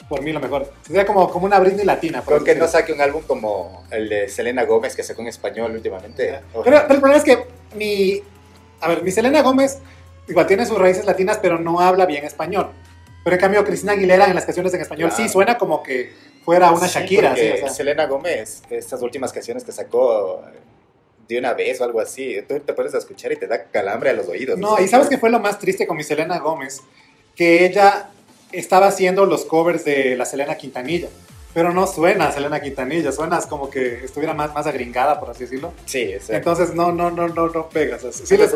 [0.09, 0.73] por mí lo mejor.
[0.87, 2.23] Sería como, como una Britney latina.
[2.23, 5.23] por creo que así no saque un álbum como el de Selena Gómez que sacó
[5.23, 6.41] en español últimamente.
[6.53, 7.47] pero, pero el problema es que
[7.77, 8.23] mi,
[8.81, 9.79] a ver, mi Selena Gómez
[10.29, 12.71] igual tiene sus raíces latinas, pero no habla bien español.
[13.25, 15.33] Pero en cambio, Cristina Aguilera en las canciones en español sí Claro.
[15.33, 16.13] suena como que
[16.45, 17.35] fuera una Sí, Shakira.
[17.35, 17.69] sí, o sea.
[17.71, 20.43] Selena Gómez, estas últimas canciones que sacó
[21.27, 24.13] de una vez o algo así, tú te puedes escuchar y te da calambre a
[24.13, 24.59] los oídos.
[24.59, 26.83] No, y ¿sabes qué fue lo más triste con mi Selena Gómez?
[27.35, 28.11] Que ella
[28.53, 31.09] estaba haciendo los covers de la Selena Quintanilla.
[31.55, 35.45] Pero no suena a Selena Quintanilla, suena como que estuviera más, más agringada, por así
[35.45, 35.73] decirlo.
[35.87, 37.97] Sí, o sea, Entonces no, no, no, no, no pega.
[37.97, 38.53] O sea, sí les-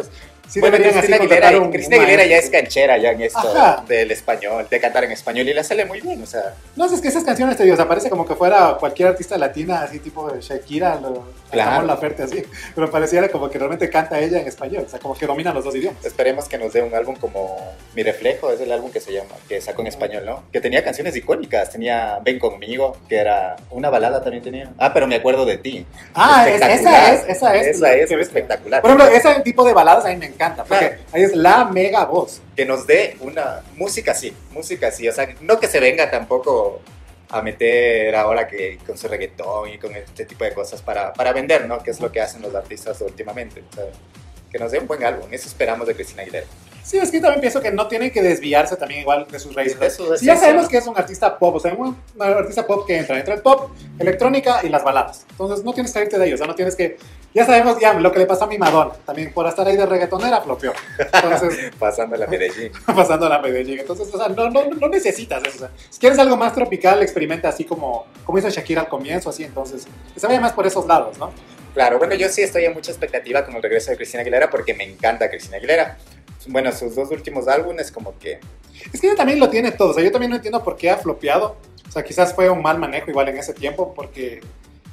[0.49, 3.85] sí bueno, Cristina Aguilera, un- Cristina Aguilera ya es canchera ya en esto Ajá.
[3.87, 7.01] del español, de cantar en español y la sale muy bien, o sea, No, es
[7.01, 9.99] que esas canciones, te digo, o sea, parece como que fuera cualquier artista latina, así
[10.01, 11.87] tipo Shakira, lo, Claro.
[11.87, 12.43] la oferta así.
[12.75, 15.65] Pero pareciera como que realmente canta ella en español, o sea, como que domina los
[15.65, 16.05] dos idiomas.
[16.05, 17.57] esperemos que nos dé un álbum como
[17.95, 20.43] Mi Reflejo, es el álbum que se llama, que sacó en español, ¿no?
[20.53, 24.71] Que tenía canciones icónicas, tenía Ven Conmigo, que era una balada también tenía.
[24.79, 25.87] Ah, pero me acuerdo de ti.
[26.15, 26.81] Ah, es- Espectacular.
[26.81, 27.67] esa es, esa es.
[27.77, 28.83] Esa es que ves- espectacular.
[28.83, 31.03] Por ejemplo, ese tipo de baladas a mí me encanta, porque Claro.
[31.13, 32.41] ahí es la mega voz.
[32.57, 36.81] que nos dé una música así, música así, o sea, no que se venga tampoco
[37.31, 41.33] a meter ahora que con su reggaetón y con este tipo de cosas para, para
[41.33, 41.83] vender, ¿no?
[41.83, 43.85] Que es lo que hacen los artistas últimamente, o sea,
[44.51, 46.47] que nos dé un buen álbum, eso esperamos de Cristina Aguilera.
[46.89, 49.79] Sí, es que también pienso que no tienen que desviarse también igual de sus raíces.
[49.79, 52.97] De Si ya sabemos que es un artista pop, o sea, un, artista pop que
[52.97, 55.27] entra entre el pop, electrónica y las baladas.
[55.33, 56.97] Entonces no tienes que salirte de ellos, o sea, no tienes que...
[57.35, 59.85] Ya sabemos ya lo que le pasó a mi Madonna, también por estar ahí de
[59.85, 60.73] reggaetonera flopeó.
[60.99, 62.73] Entonces, Pasando a la Medellín.
[62.87, 63.81] pasando a la Medellín.
[63.81, 65.57] Entonces, o sea, no, no, no necesitas eso.
[65.57, 69.29] o sea, si quieres algo más tropical, experimenta así como, como hizo Shakira al comienzo,
[69.29, 69.45] así.
[69.45, 71.33] Entonces, que se vaya más por esos lados, ¿no?
[71.75, 74.73] Claro, bueno, yo sí estoy en mucha expectativa con el regreso de Cristina Aguilera porque
[74.73, 75.99] me encanta Cristina Aguilera.
[76.49, 78.41] Bueno, sus dos últimos álbumes como que...
[78.93, 79.91] Es que ella también lo tiene todo.
[79.91, 81.57] O sea, yo también no entiendo por qué ha flopeado.
[81.87, 84.41] O sea, quizás fue un mal manejo igual en ese tiempo, porque...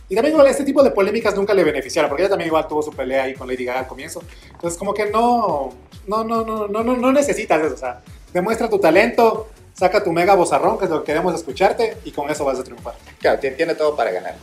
[0.07, 2.83] Y también igual este tipo de polémicas nunca le beneficiaron, porque ella también igual tuvo
[2.83, 4.21] su pelea ahí con Lady Gaga al comienzo.
[4.51, 5.73] Entonces, como que no,
[6.05, 7.73] no, no, no, no, no, no necesitas eso.
[7.73, 8.01] O sea,
[8.31, 12.29] demuestra tu talento, saca tu mega bozarrón, que es lo que queremos escucharte, y con
[12.29, 12.95] eso vas a triunfar.
[13.19, 14.35] Claro, tiene, todo para ganar.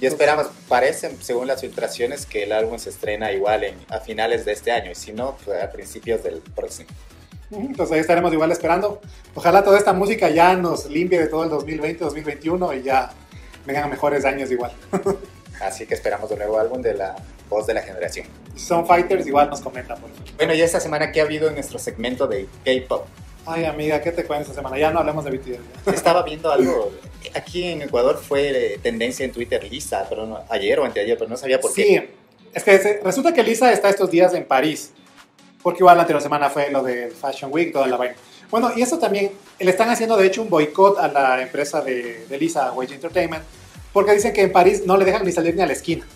[0.00, 4.44] Y esperamos, parece, según las filtraciones, que el álbum se estrena igual en, a finales
[4.44, 6.88] de este año, y si no, pues a principios del próximo.
[7.50, 9.00] Entonces ahí estaremos igual esperando.
[9.34, 13.12] Ojalá toda esta música ya nos limpie de todo el 2020, 2021 y ya
[13.64, 14.72] vengan mejores años igual.
[15.60, 17.14] Así que esperamos un nuevo álbum de la
[17.48, 18.26] voz de la generación.
[18.56, 19.96] Si son fighters, igual nos comentan.
[20.36, 23.06] Bueno, y esta semana, ¿qué ha habido en nuestro segmento de K-pop?
[23.46, 24.76] Ay, amiga, ¿qué te cuento esta semana?
[24.78, 25.86] Ya no hablemos de BTS.
[25.94, 26.92] Estaba viendo algo.
[27.34, 31.30] Aquí en Ecuador fue eh, tendencia en Twitter Lisa, pero no- ayer o anteayer, pero
[31.30, 31.82] no sabía por qué.
[31.84, 32.00] Sí,
[32.52, 34.90] es que se- resulta que Lisa está estos días en París,
[35.62, 38.14] porque igual la anterior semana fue lo del Fashion Week, toda la vaina.
[38.50, 42.26] Bueno, y eso también, le están haciendo de hecho un boicot a la empresa de,
[42.26, 43.42] de Lisa, Wage Entertainment,
[43.92, 46.06] porque dicen que en París no le dejan ni salir ni a la esquina.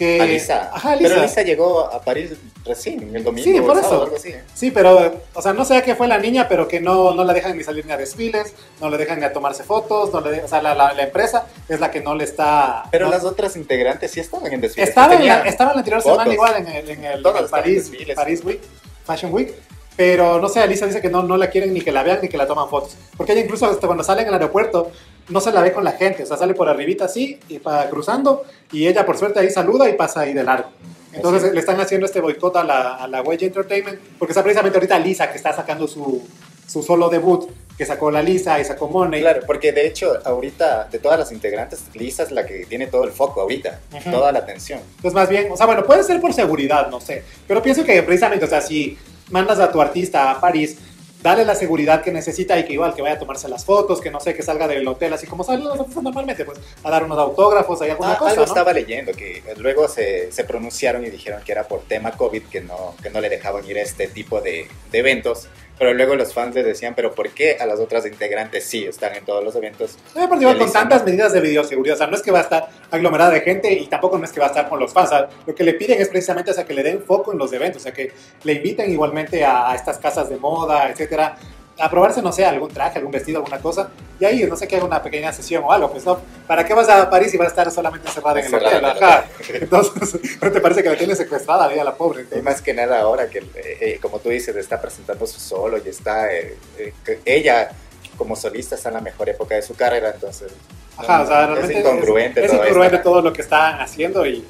[0.00, 0.70] Que, Alisa.
[0.72, 1.08] Ajá, Alisa.
[1.10, 2.32] Pero Alisa llegó a París
[2.64, 3.44] recién, el domingo.
[3.44, 4.02] Sí, por sábado, eso.
[4.04, 4.34] algo así.
[4.54, 7.22] Sí, pero, o sea, no sé a qué fue la niña, pero que no, no
[7.22, 10.22] la dejan ni salir ni a desfiles, no le dejan ni a tomarse fotos, no
[10.22, 12.84] le de- o sea, la, la- la empresa es la que no le está...
[12.90, 14.88] Pero no- las otras integrantes sí estaban en desfiles.
[14.88, 16.16] Estaba, en la, Tenían- estaba en la anterior fotos.
[16.18, 17.92] semana igual en el, en el, en el estaban en París.
[18.16, 18.60] París Week,
[19.04, 19.54] Fashion Week,
[19.96, 22.28] pero no sé, Alisa dice que no, no la quieren ni que la vean ni
[22.30, 24.90] que la toman fotos, porque ella incluso hasta cuando sale en el aeropuerto
[25.30, 27.88] no se la ve con la gente, o sea, sale por arribita así y va
[27.88, 30.70] cruzando y ella por suerte ahí saluda y pasa ahí de largo.
[31.12, 34.78] Entonces le están haciendo este boicot a la, a la Wedge Entertainment, porque está precisamente
[34.78, 36.22] ahorita Lisa que está sacando su,
[36.70, 39.20] su solo debut, que sacó la Lisa y sacó Money.
[39.20, 43.04] Claro, porque de hecho, ahorita, de todas las integrantes, Lisa es la que tiene todo
[43.04, 44.80] el foco ahorita, toda la atención.
[44.96, 47.24] Entonces, más bien, o sea, bueno, puede ser por seguridad, no sé.
[47.48, 48.96] Pero pienso que precisamente, o sea, si
[49.30, 50.78] mandas a tu artista a París,
[51.22, 54.10] dale la seguridad que necesita y que igual que vaya a tomarse las fotos, que
[54.10, 55.64] no sé, que salga del hotel, así como salen
[56.02, 58.30] normalmente, pues a dar unos autógrafos, hay alguna Ah, cosa.
[58.32, 58.48] algo ¿no?
[58.48, 62.60] estaba leyendo, que luego se, se pronunciaron y dijeron que era por tema COVID, que
[62.62, 65.48] no, que no le dejaban ir a este tipo de, de eventos.
[65.80, 69.14] Pero luego los fans le decían, pero ¿por qué a las otras integrantes sí están
[69.14, 69.92] en todos los eventos?
[70.14, 71.06] Eh, pero digo, con tantas ¿no?
[71.06, 73.86] medidas de bioseguridad, o sea, no es que va a estar aglomerada de gente y
[73.86, 75.08] tampoco no es que va a estar con los fans.
[75.08, 77.38] o sea, lo que le piden es precisamente o sea, que le den foco en
[77.38, 78.12] los eventos, o sea, que
[78.44, 81.38] le inviten igualmente a, a estas casas de moda, etcétera,
[81.80, 84.76] a probarse, no sé, algún traje, algún vestido, alguna cosa, y ahí, no sé, que
[84.76, 87.46] haga una pequeña sesión o algo, pues no, ¿para qué vas a París y vas
[87.46, 88.84] a estar solamente encerrada en el hotel?
[88.84, 89.24] Ajá.
[89.52, 92.20] Entonces, ¿no te parece que la tiene secuestrada ahí a la pobre?
[92.20, 95.40] Y Entonces, más que nada ahora que, eh, eh, como tú dices, está presentando su
[95.40, 97.70] solo y está, eh, eh, ella
[98.16, 100.52] como solista está en la mejor época de su carrera, entonces
[100.98, 102.44] Ajá, no, o sea, es realmente incongruente.
[102.44, 103.10] es, todo incongruente esto.
[103.10, 104.44] todo lo que están haciendo y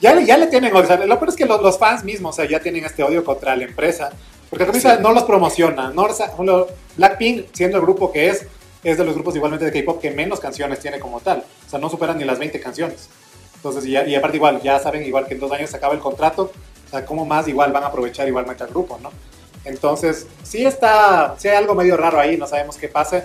[0.00, 2.36] ya, ya le tienen, o sea, lo peor es que los, los fans mismos, o
[2.36, 4.10] sea, ya tienen este odio contra la empresa,
[4.54, 4.88] porque como Sí.
[5.02, 6.06] no los promociona, no,
[6.96, 8.46] Blackpink, siendo el grupo que es,
[8.84, 11.78] es de los grupos igualmente de K-pop que menos canciones tiene como tal, o sea,
[11.78, 13.08] no superan ni las 20 canciones.
[13.56, 16.00] Entonces, y, y aparte igual, ya saben igual que en dos años se acaba el
[16.00, 16.52] contrato,
[16.86, 19.10] o sea, cómo más igual van a aprovechar igualmente al grupo, ¿no?
[19.64, 23.24] Entonces, sí está, sí hay algo medio raro ahí, no sabemos qué pasa.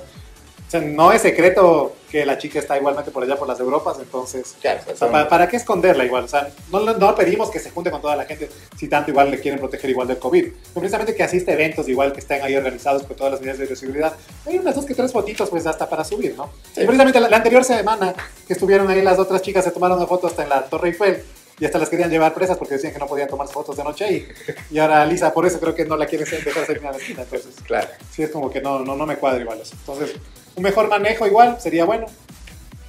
[0.70, 3.98] O sea, no es secreto que la chica está igualmente por allá por las Europas,
[4.00, 6.26] entonces, Claro, o sea, ¿para, para qué esconderla igual?
[6.26, 8.48] O sea, no, no- pedimos que se junte con toda la gente
[8.78, 10.44] si tanto igual le quieren proteger igual del COVID.
[10.46, 13.58] Pero precisamente que asiste a eventos igual que estén ahí organizados con todas las medidas
[13.58, 14.14] de seguridad.
[14.46, 16.52] Hay unas dos que tres fotitos pues hasta para subir, ¿no?
[16.76, 16.82] Sí.
[16.82, 18.14] Y precisamente la, la anterior semana
[18.46, 21.24] que estuvieron ahí las otras chicas se tomaron una foto hasta en la Torre Eiffel
[21.60, 24.06] y hasta las querían llevar presas porque decían que no podían tomarse fotos de noche
[24.06, 24.28] ahí.
[24.72, 27.24] Y ahora Lisa por eso creo que no la quiere dejar salir a la esquina.
[27.24, 27.88] Entonces, claro.
[28.12, 29.76] sí es como que no, no, no me cuadra igual eso.
[29.78, 30.16] Entonces,
[30.60, 32.06] un mejor manejo igual sería bueno.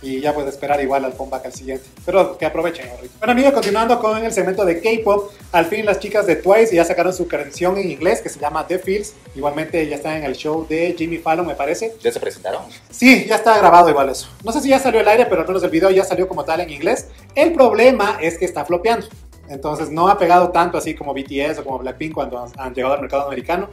[0.03, 1.85] Y ya puedes esperar igual al comeback al siguiente.
[2.07, 2.89] Pero que aprovechen.
[3.19, 6.85] Bueno, amigos, continuando con el segmento de K-pop, al fin las chicas de Twice ya
[6.87, 9.13] sacaron su canción en inglés que se llama The Feels.
[9.37, 11.95] Igualmente ya están en el show de Jimmy Fallon, me parece.
[12.03, 12.63] ¿Ya se presentaron?
[12.89, 14.29] Sí, ya está grabado igual eso.
[14.43, 16.45] No sé si ya salió al aire, pero al menos el video ya salió como
[16.47, 17.09] tal en inglés.
[17.35, 19.07] El problema es que está flopeando.
[19.51, 22.95] Entonces no ha pegado tanto así como BTS o como Blackpink cuando han- han llegado
[22.95, 23.69] al mercado americano.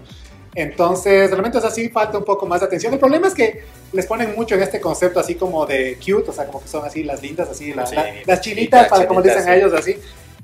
[0.56, 2.94] Entonces, realmente es así, falta un poco más de atención.
[2.94, 6.34] El problema es que les ponen mucho en este concepto así como de cute, o
[6.34, 9.22] sea, como que son así las lindas, así, la- Sí, la- las chinitas, para como
[9.22, 9.50] dicen sí.
[9.52, 9.98] ellos, así.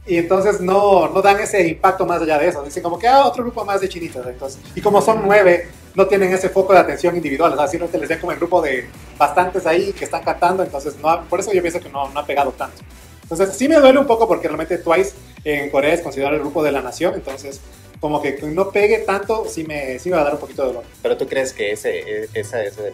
[0.06, 2.62] Y entonces no, no dan ese impacto más allá de eso.
[2.62, 4.26] Dicen como que, ah, otro grupo más de chinitas.
[4.28, 7.54] Entonces, y como son nueve, no tienen ese foco de atención individual.
[7.54, 8.86] O sea, simplemente les ven como el grupo de
[9.18, 10.62] bastantes ahí que están cantando.
[10.62, 12.82] Entonces, no, por eso yo pienso que no, no ha pegado tanto.
[13.24, 15.14] Entonces, sí me duele un poco porque realmente Twice
[15.44, 17.14] en Corea es considerado el grupo de la nación.
[17.16, 17.60] Entonces,
[18.00, 20.68] como que no pegue tanto, sí me, sí me va a dar un poquito de
[20.70, 20.84] dolor.
[21.02, 22.94] ¿Pero tú crees que ese, e- esa es el,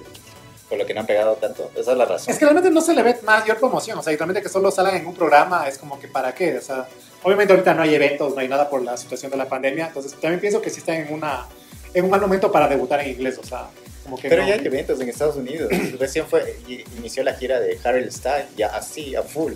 [0.69, 1.71] por lo que no han pegado tanto?
[1.75, 2.31] Esa es la razón.
[2.31, 4.69] Es que realmente no se le ve mayor promoción, o sea, y realmente que solo
[4.69, 6.87] salgan en un programa es como que para qué, o sea,
[7.23, 10.13] obviamente ahorita no hay eventos, no hay nada por la situación de la pandemia, entonces
[10.13, 11.47] también pienso que sí están en una
[11.91, 13.67] en un mal momento para debutar en inglés, o sea,
[14.03, 14.47] como que Pero no.
[14.47, 15.71] ya hay eventos en Estados Unidos.
[15.99, 16.55] Recién fue,
[16.99, 19.53] inició la gira de Harry Styles, ya así, a full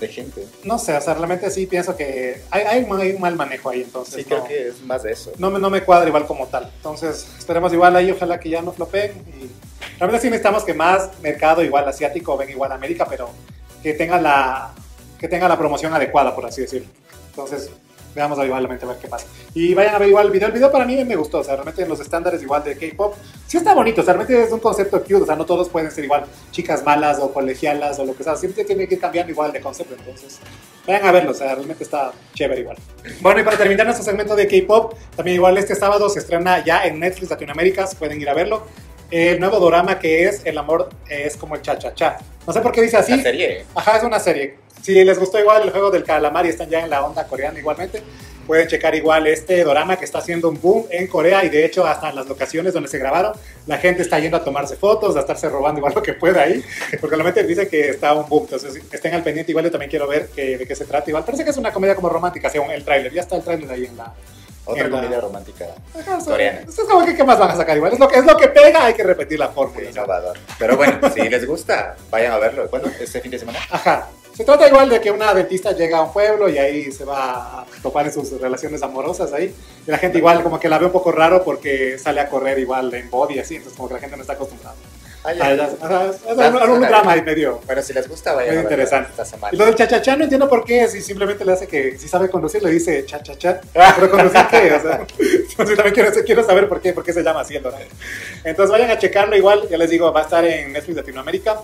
[0.00, 0.46] de gente.
[0.64, 3.70] no sé, o sea, realmente sí pienso que hay, hay, un- hay un mal manejo
[3.70, 5.32] ahí, entonces Sí, no, creo que es más de eso.
[5.38, 8.62] no, me, no me cuadra igual como tal, entonces esperemos igual ahí, ojalá que ya
[8.62, 9.50] no flopeen y
[9.98, 13.30] realmente sí necesitamos que más mercado igual asiático venga igual a América, pero
[13.82, 14.72] que tenga la
[15.18, 16.88] que tenga la promoción adecuada, por así decirlo.
[17.28, 17.68] Entonces,
[18.14, 19.26] veamos igualmente a ver qué pasa.
[19.54, 20.48] Y vayan a ver igual el video.
[20.48, 23.14] El video para mí me gustó, o sea, realmente en los estándares igual de K-pop,
[23.46, 25.90] sí está bonito, o sea, realmente es un concepto cute, o sea, no todos pueden
[25.90, 29.32] ser igual chicas malas o colegialas o lo que sea, siempre tiene que ir cambiando
[29.32, 30.38] igual de concepto, entonces,
[30.86, 32.76] vayan a verlo, o sea, realmente está chévere igual.
[33.20, 36.84] Bueno, y para terminar nuestro segmento de K-pop, también igual este sábado se estrena ya
[36.84, 38.66] en Netflix Latinoamérica, pueden ir a verlo.
[39.10, 42.18] El nuevo drama que es El amor es como el cha-cha-cha.
[42.46, 43.16] No sé por qué dice así.
[43.16, 43.64] La serie.
[43.74, 44.58] Ajá, es una serie.
[44.82, 47.58] Si les gustó igual el juego del calamar y están ya en la onda coreana
[47.58, 48.02] igualmente,
[48.46, 51.86] Pueden checar igual este drama que está haciendo un boom en Corea y de hecho
[51.86, 53.32] hasta en las locaciones donde se grabaron,
[53.68, 56.64] la gente está yendo a tomarse fotos, a estarse robando igual lo que pueda ahí,
[57.00, 58.48] porque realmente dice que está un boom.
[58.50, 61.08] Entonces estén al pendiente, igual yo también quiero ver de qué se trata.
[61.08, 63.12] Igual parece que es una comedia como romántica, según el tráiler.
[63.12, 64.12] Ya está el tráiler ahí en la...
[64.64, 65.66] Otra en la- comedia romántica
[65.96, 66.60] Ajá, coreana.
[66.68, 67.92] Es como que qué más van a sacar igual.
[67.92, 69.80] Es lo que, es lo que pega, hay que repetir la fórmula.
[69.82, 69.94] ¿sabes?
[69.94, 70.36] Innovador.
[70.58, 72.68] Pero bueno, si les gusta, vayan a verlo.
[72.68, 72.90] ¿Cuándo?
[72.98, 73.60] ¿Este fin de semana?
[73.70, 74.08] Ajá.
[74.36, 77.60] Se trata igual de que una dentista llega a un pueblo y ahí se va
[77.60, 79.54] a topar en sus relaciones amorosas ahí.
[79.86, 82.58] Y la gente igual como que la ve un poco raro porque sale a correr
[82.58, 84.76] igual en body así, entonces como que la gente no está acostumbrada.
[85.22, 85.54] Ah, ya.
[85.54, 87.60] Ya, ajá, Es Ah, algún drama ahí medio.
[87.66, 89.10] Pero si les gusta, vayan Muy interesante.
[89.10, 89.50] esta semana.
[89.52, 92.30] Y lo del chachachá no entiendo por qué, si simplemente le hace que, si sabe
[92.30, 93.60] conducir, le dice chachachá.
[93.74, 95.06] Pero conducir qué, o sea,
[95.50, 97.62] entonces también quiero, quiero saber por qué, por qué se llama así el.
[98.44, 101.60] Entonces vayan a checarlo igual, ya les digo, va a estar en Netflix Latinoamérica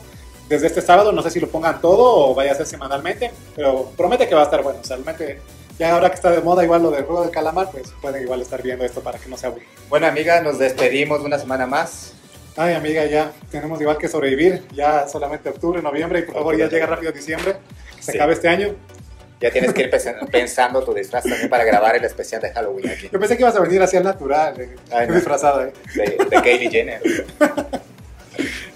[0.48, 3.90] desde este sábado, no sé si lo pongan todo o vaya a ser semanalmente, pero
[3.96, 5.40] promete que va a estar bueno, o sea, realmente
[5.78, 8.40] ya ahora que está de moda igual lo del juego del calamar, pues pueden igual
[8.42, 9.66] estar viendo esto para que no se aburran.
[9.88, 12.12] Bueno, amiga, nos despedimos una semana más.
[12.56, 16.68] Ay, amiga, ya tenemos igual que sobrevivir, ya solamente octubre, noviembre, y por favor ya
[16.68, 17.56] llega rápido diciembre,
[18.00, 18.18] se Sí.
[18.18, 18.74] acaba este año.
[19.38, 22.88] Ya tienes que ir pens- pensando tu disfraz también para grabar el especial de Halloween
[22.88, 23.10] aquí.
[23.12, 25.14] Yo pensé que ibas a venir así al natural, eh, Ay, no.
[25.14, 25.64] disfrazada.
[25.68, 25.72] eh.
[25.94, 27.02] De, de Kylie Jenner.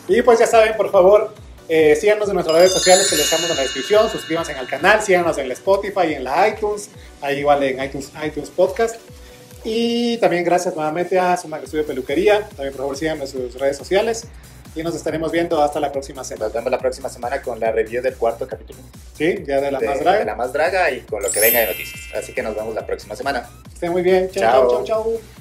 [0.09, 1.33] Y pues ya saben, por favor,
[1.73, 5.01] eh, síganos en nuestras redes sociales que les dejamos en la descripción, suscríbanse al canal,
[5.03, 6.91] síganos en la Spotify y en la iTunes,
[7.23, 8.97] ahí igual en iTunes, iTunes Podcast.
[9.63, 13.77] Y también gracias nuevamente a Sumac Estudio Peluquería, también por favor síganme en sus redes
[13.77, 14.25] sociales
[14.75, 16.47] y nos estaremos viendo hasta la próxima semana.
[16.47, 18.79] Nos vemos la próxima semana con la review del cuarto capítulo
[19.17, 20.19] Sí, ya de la de, más draga.
[20.19, 22.01] de la más draga y con lo que venga de noticias.
[22.15, 23.49] Así que nos vemos la próxima semana.
[23.73, 24.69] Estén muy bien, Chao.
[24.71, 24.85] chao.
[24.85, 25.40] chao.